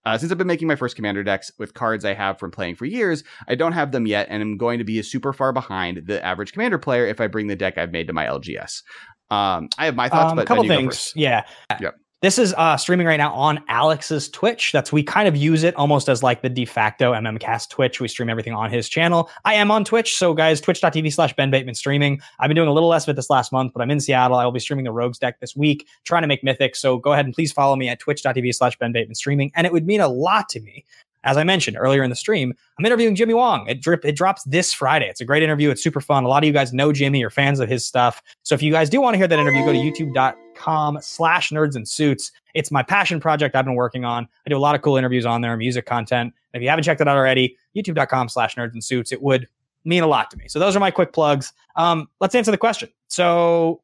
[0.07, 2.75] uh, since I've been making my first commander decks with cards I have from playing
[2.75, 6.03] for years, I don't have them yet, and I'm going to be super far behind
[6.07, 8.83] the average commander player if I bring the deck I've made to my LGS.
[9.31, 11.13] Um, I have my thoughts, um, but a couple things.
[11.17, 11.45] Yeah.
[11.81, 11.95] Yep.
[12.25, 14.73] This is uh, streaming right now on Alex's Twitch.
[14.73, 18.01] That's we kind of use it almost as like the de facto MMCast Twitch.
[18.01, 19.29] We stream everything on his channel.
[19.45, 22.23] I am on Twitch, so guys, twitch.tv slash Ben Bateman streaming.
[22.41, 24.39] I've been doing a little less of it this last month, but I'm in Seattle.
[24.39, 26.77] I will be streaming the Rogues deck this week, trying to make Mythic.
[26.77, 29.53] So go ahead and please follow me at twitch.tv slash Ben Bateman streaming.
[29.55, 30.87] And it would mean a lot to me
[31.25, 33.67] as I mentioned earlier in the stream, I'm interviewing Jimmy Wong.
[33.67, 35.09] It drip it drops this Friday.
[35.09, 35.71] It's a great interview.
[35.71, 36.25] It's super fun.
[36.25, 38.23] A lot of you guys know Jimmy, you're fans of his stuff.
[38.43, 41.75] So if you guys do want to hear that interview, go to youtube.com slash nerds
[41.75, 42.31] and suits.
[42.55, 44.29] It's my passion project I've been working on.
[44.47, 46.33] I do a lot of cool interviews on there, music content.
[46.53, 49.11] If you haven't checked it out already, youtube.com slash nerds and suits.
[49.11, 49.49] It would
[49.85, 50.49] mean a lot to me.
[50.49, 51.53] So those are my quick plugs.
[51.77, 52.89] Um, let's answer the question.
[53.09, 53.83] So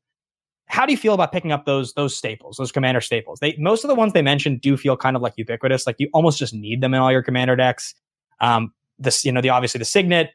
[0.70, 3.40] how do you feel about picking up those those staples, those commander staples?
[3.40, 6.08] They most of the ones they mentioned do feel kind of like ubiquitous, like you
[6.14, 7.94] almost just need them in all your commander decks.
[8.40, 10.30] Um, this, you know, the obviously the signet,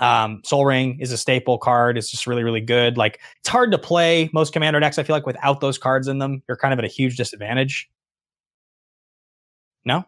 [0.00, 1.96] um, Sol Ring is a staple card.
[1.96, 2.98] It's just really, really good.
[2.98, 4.98] Like it's hard to play most commander decks.
[4.98, 7.88] I feel like without those cards in them, you're kind of at a huge disadvantage.
[9.86, 10.04] No.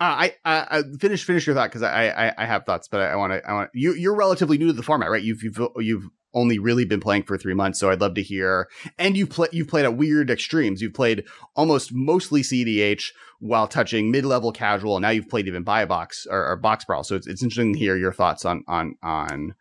[0.00, 3.16] Uh, I, I, finish finish your thought because I, I I have thoughts, but I
[3.16, 5.22] want to I want you you're relatively new to the format, right?
[5.22, 8.68] You've you've you've only really been playing for three months, so I'd love to hear.
[8.98, 10.82] And you've played you've played at weird extremes.
[10.82, 11.24] You've played
[11.56, 13.10] almost mostly CDH
[13.40, 16.84] while touching mid level casual, and now you've played even buy box or, or box
[16.84, 17.04] brawl.
[17.04, 19.54] So it's it's interesting to hear your thoughts on on on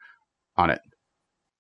[0.58, 0.82] on it.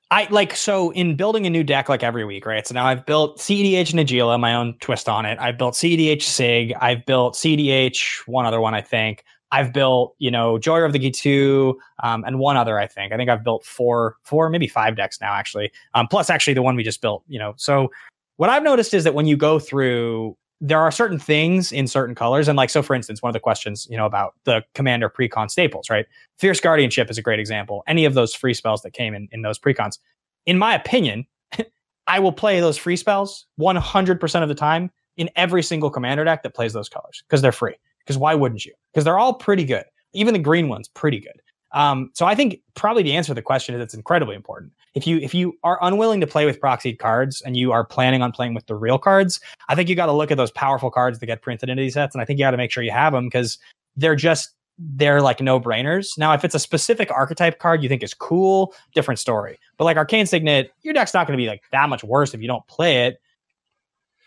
[0.09, 2.65] I like so in building a new deck like every week, right?
[2.65, 5.37] So now I've built CEDH Najeela, my own twist on it.
[5.37, 6.73] I've built CEDH Sig.
[6.79, 9.25] I've built CEDH, one other one, I think.
[9.51, 13.13] I've built, you know, Jhoira of the Ghitu, um, and one other, I think.
[13.13, 15.71] I think I've built four, four, maybe five decks now, actually.
[15.93, 17.53] Um, plus, actually, the one we just built, you know.
[17.57, 17.89] So,
[18.35, 22.15] what I've noticed is that when you go through there are certain things in certain
[22.15, 22.47] colors.
[22.47, 25.51] And like, so for instance, one of the questions, you know, about the commander precon
[25.51, 26.05] staples, right?
[26.39, 27.83] Fierce Guardianship is a great example.
[27.87, 29.99] Any of those free spells that came in, in those precons,
[30.45, 31.27] in my opinion,
[32.07, 36.43] I will play those free spells 100% of the time in every single commander deck
[36.43, 37.75] that plays those colors because they're free.
[38.07, 38.73] Because why wouldn't you?
[38.93, 39.83] Because they're all pretty good.
[40.13, 41.41] Even the green one's pretty good.
[41.73, 44.71] Um, so I think probably the answer to the question is it's incredibly important.
[44.95, 48.21] If you if you are unwilling to play with proxied cards and you are planning
[48.21, 50.89] on playing with the real cards, I think you got to look at those powerful
[50.89, 52.83] cards that get printed into these sets, and I think you got to make sure
[52.83, 53.59] you have them because
[53.95, 56.17] they're just they're like no brainers.
[56.17, 59.59] Now, if it's a specific archetype card you think is cool, different story.
[59.77, 62.41] But like Arcane Signet, your deck's not going to be like that much worse if
[62.41, 63.19] you don't play it.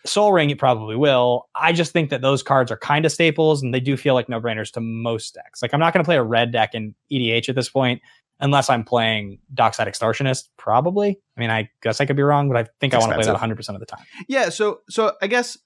[0.07, 1.49] Sol Ring, it probably will.
[1.55, 4.29] I just think that those cards are kind of staples and they do feel like
[4.29, 5.61] no brainers to most decks.
[5.63, 8.01] Like, I'm not going to play a red deck in EDH at this point
[8.41, 11.19] unless I'm playing Dockside Extortionist, probably.
[11.37, 13.25] I mean, I guess I could be wrong, but I think it's I want to
[13.25, 14.05] play that 100% of the time.
[14.29, 14.49] Yeah.
[14.49, 15.59] So, so I guess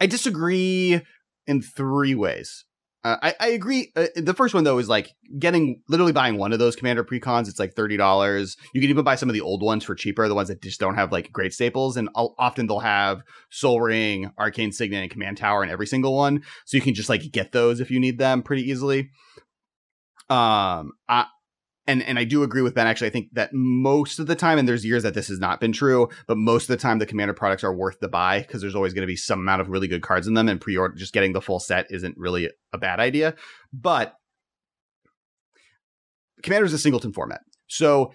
[0.00, 1.02] I disagree
[1.46, 2.64] in three ways.
[3.04, 3.92] Uh, I, I agree.
[3.94, 7.48] Uh, the first one though is like getting literally buying one of those commander precons.
[7.48, 8.56] It's like thirty dollars.
[8.72, 10.26] You can even buy some of the old ones for cheaper.
[10.26, 13.80] The ones that just don't have like great staples, and I'll, often they'll have Sol
[13.80, 16.42] Ring, Arcane Signet, and Command Tower in every single one.
[16.64, 19.10] So you can just like get those if you need them pretty easily.
[20.30, 21.26] Um, I,
[21.86, 22.86] and and I do agree with Ben.
[22.86, 25.60] Actually, I think that most of the time, and there's years that this has not
[25.60, 28.60] been true, but most of the time, the commander products are worth the buy because
[28.60, 30.94] there's always going to be some amount of really good cards in them, and pre-order
[30.94, 33.34] just getting the full set isn't really a bad idea.
[33.72, 34.14] But
[36.42, 38.12] commander is a singleton format, so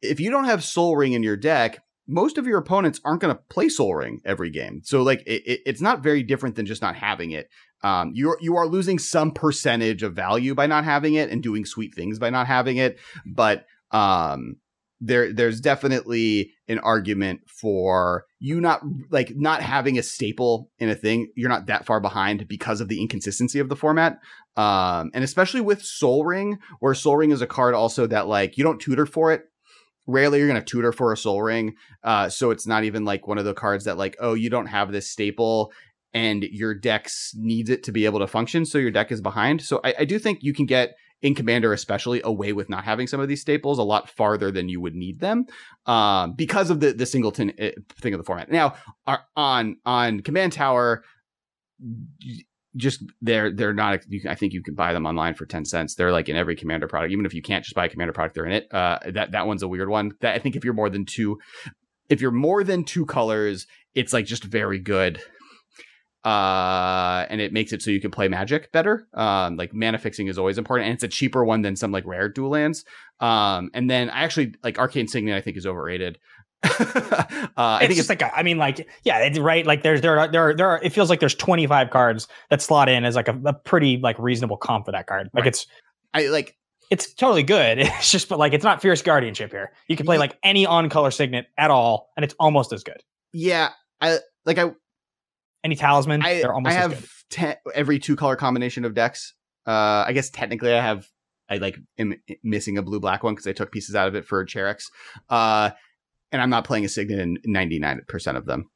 [0.00, 3.34] if you don't have Sol Ring in your deck, most of your opponents aren't going
[3.34, 4.80] to play Sol Ring every game.
[4.84, 7.48] So like it, it's not very different than just not having it.
[7.82, 11.64] Um, you're you are losing some percentage of value by not having it and doing
[11.64, 14.56] sweet things by not having it, but um,
[15.00, 20.94] there there's definitely an argument for you not like not having a staple in a
[20.94, 21.28] thing.
[21.34, 24.20] You're not that far behind because of the inconsistency of the format,
[24.56, 28.56] um, and especially with Sol Ring, where Sol Ring is a card also that like
[28.56, 29.44] you don't tutor for it
[30.06, 33.26] rarely you're going to tutor for a Sol Ring uh, so it's not even like
[33.26, 35.72] one of the cards that like oh you don't have this staple
[36.14, 38.64] and your deck's needs it to be able to function.
[38.64, 39.62] So your deck is behind.
[39.62, 43.06] So I, I do think you can get in Commander, especially away with not having
[43.06, 45.46] some of these staples a lot farther than you would need them,
[45.86, 48.50] um, because of the the singleton eh, thing of the format.
[48.50, 48.74] Now,
[49.36, 51.04] on on Command Tower,
[52.76, 54.00] just they're they're not.
[54.28, 55.94] I think you can buy them online for ten cents.
[55.94, 57.12] They're like in every Commander product.
[57.12, 58.68] Even if you can't just buy a Commander product, they're in it.
[58.72, 60.12] Uh, that that one's a weird one.
[60.20, 61.38] That I think if you're more than two,
[62.08, 65.20] if you're more than two colors, it's like just very good
[66.24, 69.08] uh, and it makes it so you can play magic better.
[69.14, 72.06] Um, like mana fixing is always important, and it's a cheaper one than some like
[72.06, 72.84] rare dual lands.
[73.20, 75.36] Um, and then I actually like Arcane Signet.
[75.36, 76.18] I think is overrated.
[76.64, 76.68] Uh,
[77.56, 79.66] I it's think it's like a, I mean, like yeah, it's right.
[79.66, 80.80] Like there's there are there are, there are.
[80.82, 84.18] It feels like there's 25 cards that slot in as like a, a pretty like
[84.18, 85.28] reasonable comp for that card.
[85.32, 85.48] Like right.
[85.48, 85.66] it's
[86.14, 86.56] I like
[86.90, 87.78] it's totally good.
[87.98, 89.72] It's just but like it's not fierce guardianship here.
[89.88, 93.02] You can play like any on color signet at all, and it's almost as good.
[93.32, 94.72] Yeah, I like I
[95.64, 96.22] any talisman?
[96.22, 99.34] I, They're almost I have ten, every two color combination of decks.
[99.66, 101.08] Uh, I guess technically I have
[101.48, 104.24] I like am missing a blue black one because I took pieces out of it
[104.24, 104.84] for Cherax.
[105.28, 105.70] Uh,
[106.32, 108.70] and I'm not playing a Signet in 99% of them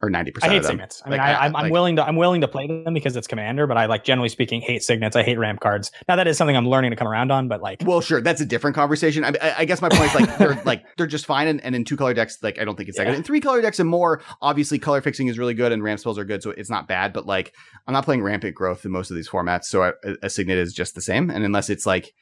[0.00, 0.50] or 90% of them.
[0.50, 1.02] I hate signets.
[1.04, 3.26] I mean, like, I, am like, willing to, I'm willing to play them because it's
[3.26, 5.16] commander, but I like generally speaking, hate signets.
[5.16, 5.90] I hate ramp cards.
[6.08, 8.20] Now that is something I'm learning to come around on, but like, well, sure.
[8.20, 9.24] That's a different conversation.
[9.24, 11.48] I, I guess my point is like, they're like, they're just fine.
[11.48, 13.14] And, and, in two color decks, like, I don't think it's that good.
[13.14, 16.18] In three color decks and more, obviously color fixing is really good and ramp spells
[16.18, 16.42] are good.
[16.44, 17.52] So it's not bad, but like,
[17.88, 19.64] I'm not playing rampant growth in most of these formats.
[19.64, 21.28] So a signet is just the same.
[21.28, 22.12] And unless it's like,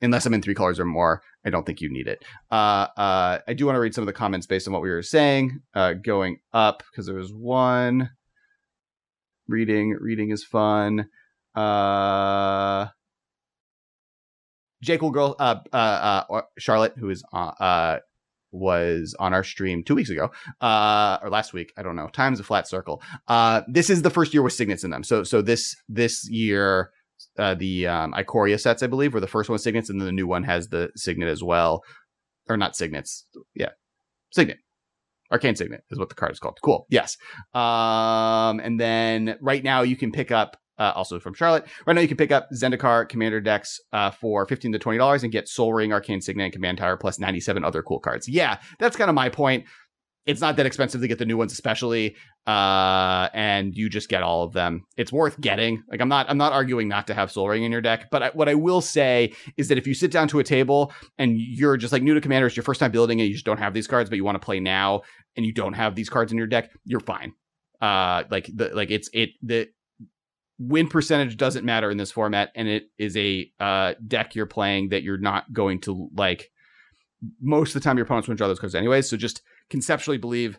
[0.00, 2.24] unless I'm in three colors or more, I don't think you need it.
[2.50, 4.90] Uh, uh, I do want to read some of the comments based on what we
[4.90, 5.60] were saying.
[5.74, 8.10] Uh, going up because there was one.
[9.46, 11.08] Reading, reading is fun.
[11.54, 12.88] Uh,
[14.82, 17.98] J Cool Girl, uh, uh, uh, Charlotte, who is uh,
[18.52, 20.30] was on our stream two weeks ago,
[20.60, 21.72] uh, or last week.
[21.76, 22.08] I don't know.
[22.08, 23.02] Time's a flat circle.
[23.26, 25.02] Uh, this is the first year with signets in them.
[25.02, 26.90] So, so this this year
[27.38, 30.12] uh, the um, Ikoria sets, I believe, were the first one signets, and then the
[30.12, 31.82] new one has the signet as well,
[32.48, 33.70] or not signets, yeah,
[34.30, 34.58] signet.
[35.30, 36.58] Arcane Signet is what the card is called.
[36.62, 36.86] Cool.
[36.88, 37.18] Yes.
[37.52, 41.66] Um, and then right now you can pick up uh, also from Charlotte.
[41.86, 45.24] Right now, you can pick up Zendikar Commander decks uh, for fifteen to twenty dollars
[45.24, 48.28] and get Sol Ring, Arcane Signet, and Command Tower plus ninety seven other cool cards.
[48.28, 49.64] Yeah, that's kind of my point
[50.28, 52.14] it's not that expensive to get the new ones especially
[52.46, 56.38] uh, and you just get all of them it's worth getting like i'm not i'm
[56.38, 58.80] not arguing not to have Sol Ring in your deck but I, what i will
[58.80, 62.14] say is that if you sit down to a table and you're just like new
[62.14, 64.16] to commander it's your first time building and you just don't have these cards but
[64.16, 65.02] you want to play now
[65.36, 67.32] and you don't have these cards in your deck you're fine
[67.80, 69.68] Uh, like the like it's it the
[70.58, 74.88] win percentage doesn't matter in this format, and it is a uh deck you're playing
[74.88, 76.50] that you're not going to like.
[77.40, 79.08] Most of the time, your opponents won't draw those cards anyways.
[79.08, 80.58] So just conceptually believe.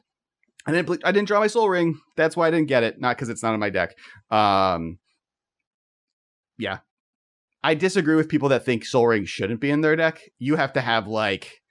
[0.65, 1.01] I didn't.
[1.03, 1.99] I didn't draw my Sol Ring.
[2.17, 2.99] That's why I didn't get it.
[2.99, 3.95] Not because it's not in my deck.
[4.29, 4.99] Um,
[6.57, 6.79] yeah,
[7.63, 10.21] I disagree with people that think Sol Ring shouldn't be in their deck.
[10.37, 11.61] You have to have like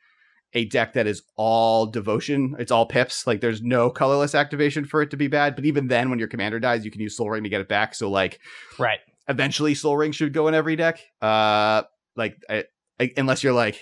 [0.54, 2.56] a deck that is all devotion.
[2.58, 3.26] It's all pips.
[3.26, 5.54] Like there's no colorless activation for it to be bad.
[5.54, 7.68] But even then, when your commander dies, you can use Sol Ring to get it
[7.68, 7.94] back.
[7.94, 8.40] So like,
[8.78, 9.00] right.
[9.28, 11.00] Eventually, Sol Ring should go in every deck.
[11.20, 11.82] Uh,
[12.16, 12.64] like I,
[12.98, 13.78] I, unless you're like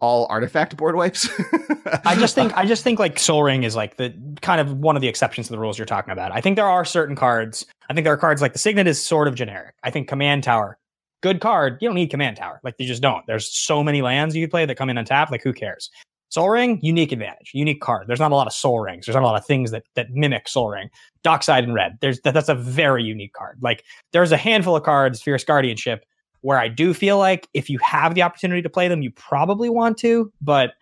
[0.00, 1.28] all artifact board wipes.
[2.04, 4.96] I just think I just think like Sol Ring is like the kind of one
[4.96, 6.32] of the exceptions to the rules you're talking about.
[6.32, 7.66] I think there are certain cards.
[7.88, 9.74] I think there are cards like the Signet is sort of generic.
[9.82, 10.78] I think Command Tower,
[11.22, 11.78] good card.
[11.80, 12.60] You don't need Command Tower.
[12.64, 13.26] Like you just don't.
[13.26, 15.30] There's so many lands you play that come in on tap.
[15.30, 15.90] Like who cares?
[16.30, 18.06] Sol Ring, unique advantage, unique card.
[18.06, 19.04] There's not a lot of Sol Rings.
[19.04, 20.88] There's not a lot of things that that mimic Sol Ring.
[21.22, 21.98] Dockside in red.
[22.00, 23.58] There's that, that's a very unique card.
[23.60, 26.06] Like there's a handful of cards, Fierce Guardianship,
[26.42, 29.68] where I do feel like if you have the opportunity to play them, you probably
[29.68, 30.72] want to, but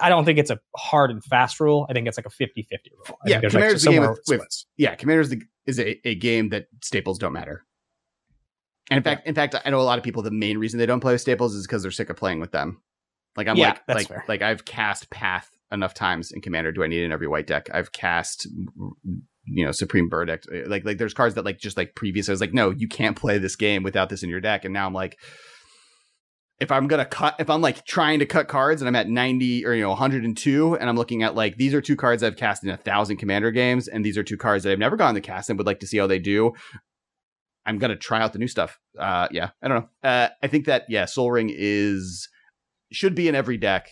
[0.00, 1.86] I don't think it's a hard and fast rule.
[1.88, 3.18] I think it's like a 50 50 rule.
[3.24, 6.50] I yeah, Commander's like the game with, with, yeah, Commander's the, is a, a game
[6.50, 7.64] that staples don't matter.
[8.90, 9.30] And in fact, yeah.
[9.30, 10.22] in fact, I know a lot of people.
[10.22, 12.52] The main reason they don't play with staples is because they're sick of playing with
[12.52, 12.82] them.
[13.36, 14.24] Like I'm yeah, like like fair.
[14.28, 16.72] like I've cast Path enough times in Commander.
[16.72, 17.68] Do I need it in every white deck?
[17.72, 18.46] I've cast
[19.46, 20.46] you know Supreme Verdict.
[20.66, 22.28] Like like there's cards that like just like previous.
[22.28, 24.64] I was like, no, you can't play this game without this in your deck.
[24.64, 25.18] And now I'm like,
[26.58, 29.66] if I'm gonna cut, if I'm like trying to cut cards and I'm at 90
[29.66, 32.64] or you know 102, and I'm looking at like these are two cards I've cast
[32.64, 35.20] in a thousand Commander games, and these are two cards that I've never gotten to
[35.20, 36.52] cast and would like to see how they do.
[37.66, 38.78] I'm gonna try out the new stuff.
[38.98, 40.08] Uh, yeah, I don't know.
[40.08, 42.28] Uh, I think that yeah, Sol Ring is
[42.92, 43.88] should be in every deck.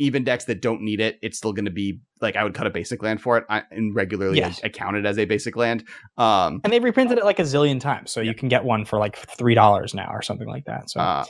[0.00, 2.66] Even decks that don't need it, it's still going to be like I would cut
[2.66, 4.60] a basic land for it I, and regularly yes.
[4.64, 5.84] account it as a basic land.
[6.16, 8.30] Um, and they've reprinted it like a zillion times, so yeah.
[8.30, 10.90] you can get one for like three dollars now or something like that.
[10.90, 11.24] So, uh,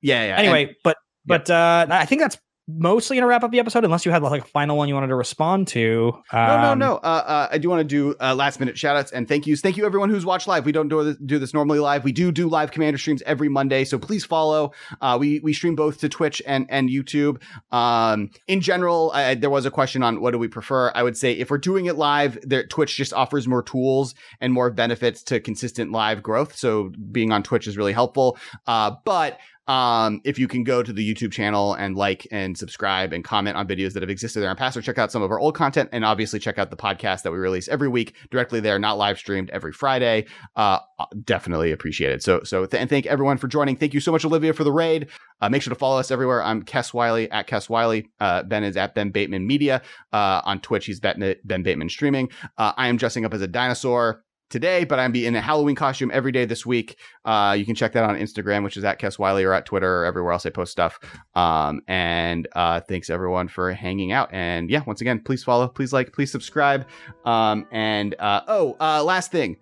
[0.00, 0.36] yeah, yeah.
[0.36, 2.38] Anyway, and, but but uh, I think that's
[2.78, 4.94] mostly going to wrap up the episode unless you had like a final one you
[4.94, 6.12] wanted to respond to.
[6.32, 6.96] Um, no, no, no.
[6.96, 9.60] Uh, uh, I do want to do uh, last minute shout outs and thank yous.
[9.60, 10.64] Thank you everyone who's watched live.
[10.64, 12.04] We don't do this, do this normally live.
[12.04, 13.84] We do do live commander streams every Monday.
[13.84, 14.72] So please follow.
[15.00, 17.42] Uh, we, we stream both to Twitch and, and YouTube.
[17.72, 20.92] Um, in general, there was a question on what do we prefer.
[20.94, 24.52] I would say if we're doing it live, there, Twitch just offers more tools and
[24.52, 26.56] more benefits to consistent live growth.
[26.56, 28.38] So being on Twitch is really helpful.
[28.66, 29.38] Uh, but
[29.68, 33.56] um, if you can go to the YouTube channel and like and subscribe and comment
[33.56, 35.54] on videos that have existed there in past, or check out some of our old
[35.54, 38.98] content, and obviously check out the podcast that we release every week directly there, not
[38.98, 40.26] live streamed every Friday.
[40.56, 40.78] Uh,
[41.24, 42.22] definitely appreciate it.
[42.22, 43.76] So, so th- and thank everyone for joining.
[43.76, 45.08] Thank you so much, Olivia, for the raid.
[45.40, 46.42] Uh, make sure to follow us everywhere.
[46.42, 48.10] I'm Kess Wylie at Kess Wylie.
[48.20, 49.82] Uh, ben is at Ben Bateman Media.
[50.12, 52.30] Uh, on Twitch, he's Ben, ben Bateman streaming.
[52.58, 55.74] Uh, I am dressing up as a dinosaur today, but I'm be in a Halloween
[55.74, 56.96] costume every day this week.
[57.24, 60.02] Uh, you can check that on Instagram, which is at Kess Wylie, or at Twitter,
[60.02, 61.00] or everywhere else I post stuff.
[61.34, 64.28] Um, and uh, thanks everyone for hanging out.
[64.32, 66.86] And yeah, once again, please follow, please like, please subscribe.
[67.24, 69.56] Um, and uh, oh, uh, last thing,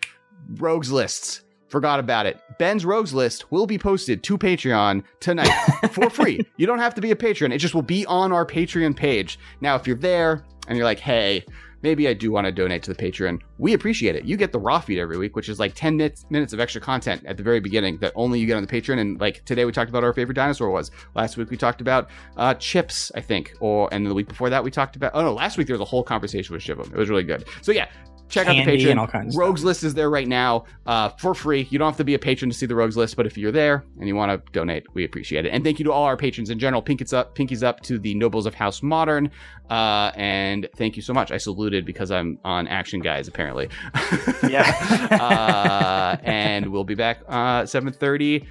[0.56, 1.42] rogues lists.
[1.68, 2.40] Forgot about it.
[2.58, 5.52] Ben's Rogues list will be posted to Patreon tonight
[5.92, 6.40] for free.
[6.56, 7.52] You don't have to be a patron.
[7.52, 9.38] It just will be on our Patreon page.
[9.60, 11.44] Now, if you're there and you're like, hey,
[11.82, 13.40] maybe I do want to donate to the Patreon.
[13.58, 14.24] We appreciate it.
[14.24, 16.80] You get the raw feed every week, which is like 10 minutes, minutes of extra
[16.80, 18.98] content at the very beginning that only you get on the Patreon.
[18.98, 20.90] And like today, we talked about our favorite dinosaur was.
[21.14, 23.54] Last week, we talked about uh, chips, I think.
[23.60, 25.12] Or and the week before that, we talked about.
[25.14, 26.86] Oh no, last week there was a whole conversation with Shivam.
[26.92, 27.44] It was really good.
[27.62, 27.88] So yeah,
[28.30, 28.98] check out the Patreon.
[28.98, 31.66] all kinds Rogues list is there right now uh, for free.
[31.70, 33.52] You don't have to be a patron to see the Rogues list, but if you're
[33.52, 35.50] there and you want to donate, we appreciate it.
[35.50, 36.82] And thank you to all our patrons in general.
[36.82, 39.30] Pinkies up, pinkies up to the nobles of House Modern,
[39.68, 41.30] uh, and thank you so much.
[41.30, 43.68] I saluted because I'm on Action Guys apparently.
[44.48, 44.70] yeah.
[46.16, 48.46] uh, and we'll be back uh, 7:30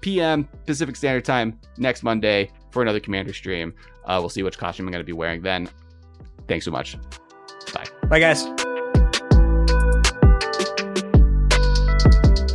[0.00, 0.48] p.m.
[0.66, 3.72] Pacific Standard Time next Monday for another Commander stream.
[4.04, 5.68] Uh, we'll see which costume I'm going to be wearing then.
[6.48, 6.96] Thanks so much.
[7.72, 7.86] Bye.
[8.08, 8.46] Bye, guys.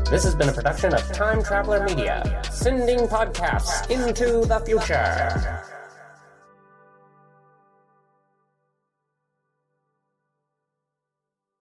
[0.09, 5.76] This has been a production of Time Traveler Media, sending podcasts into the future.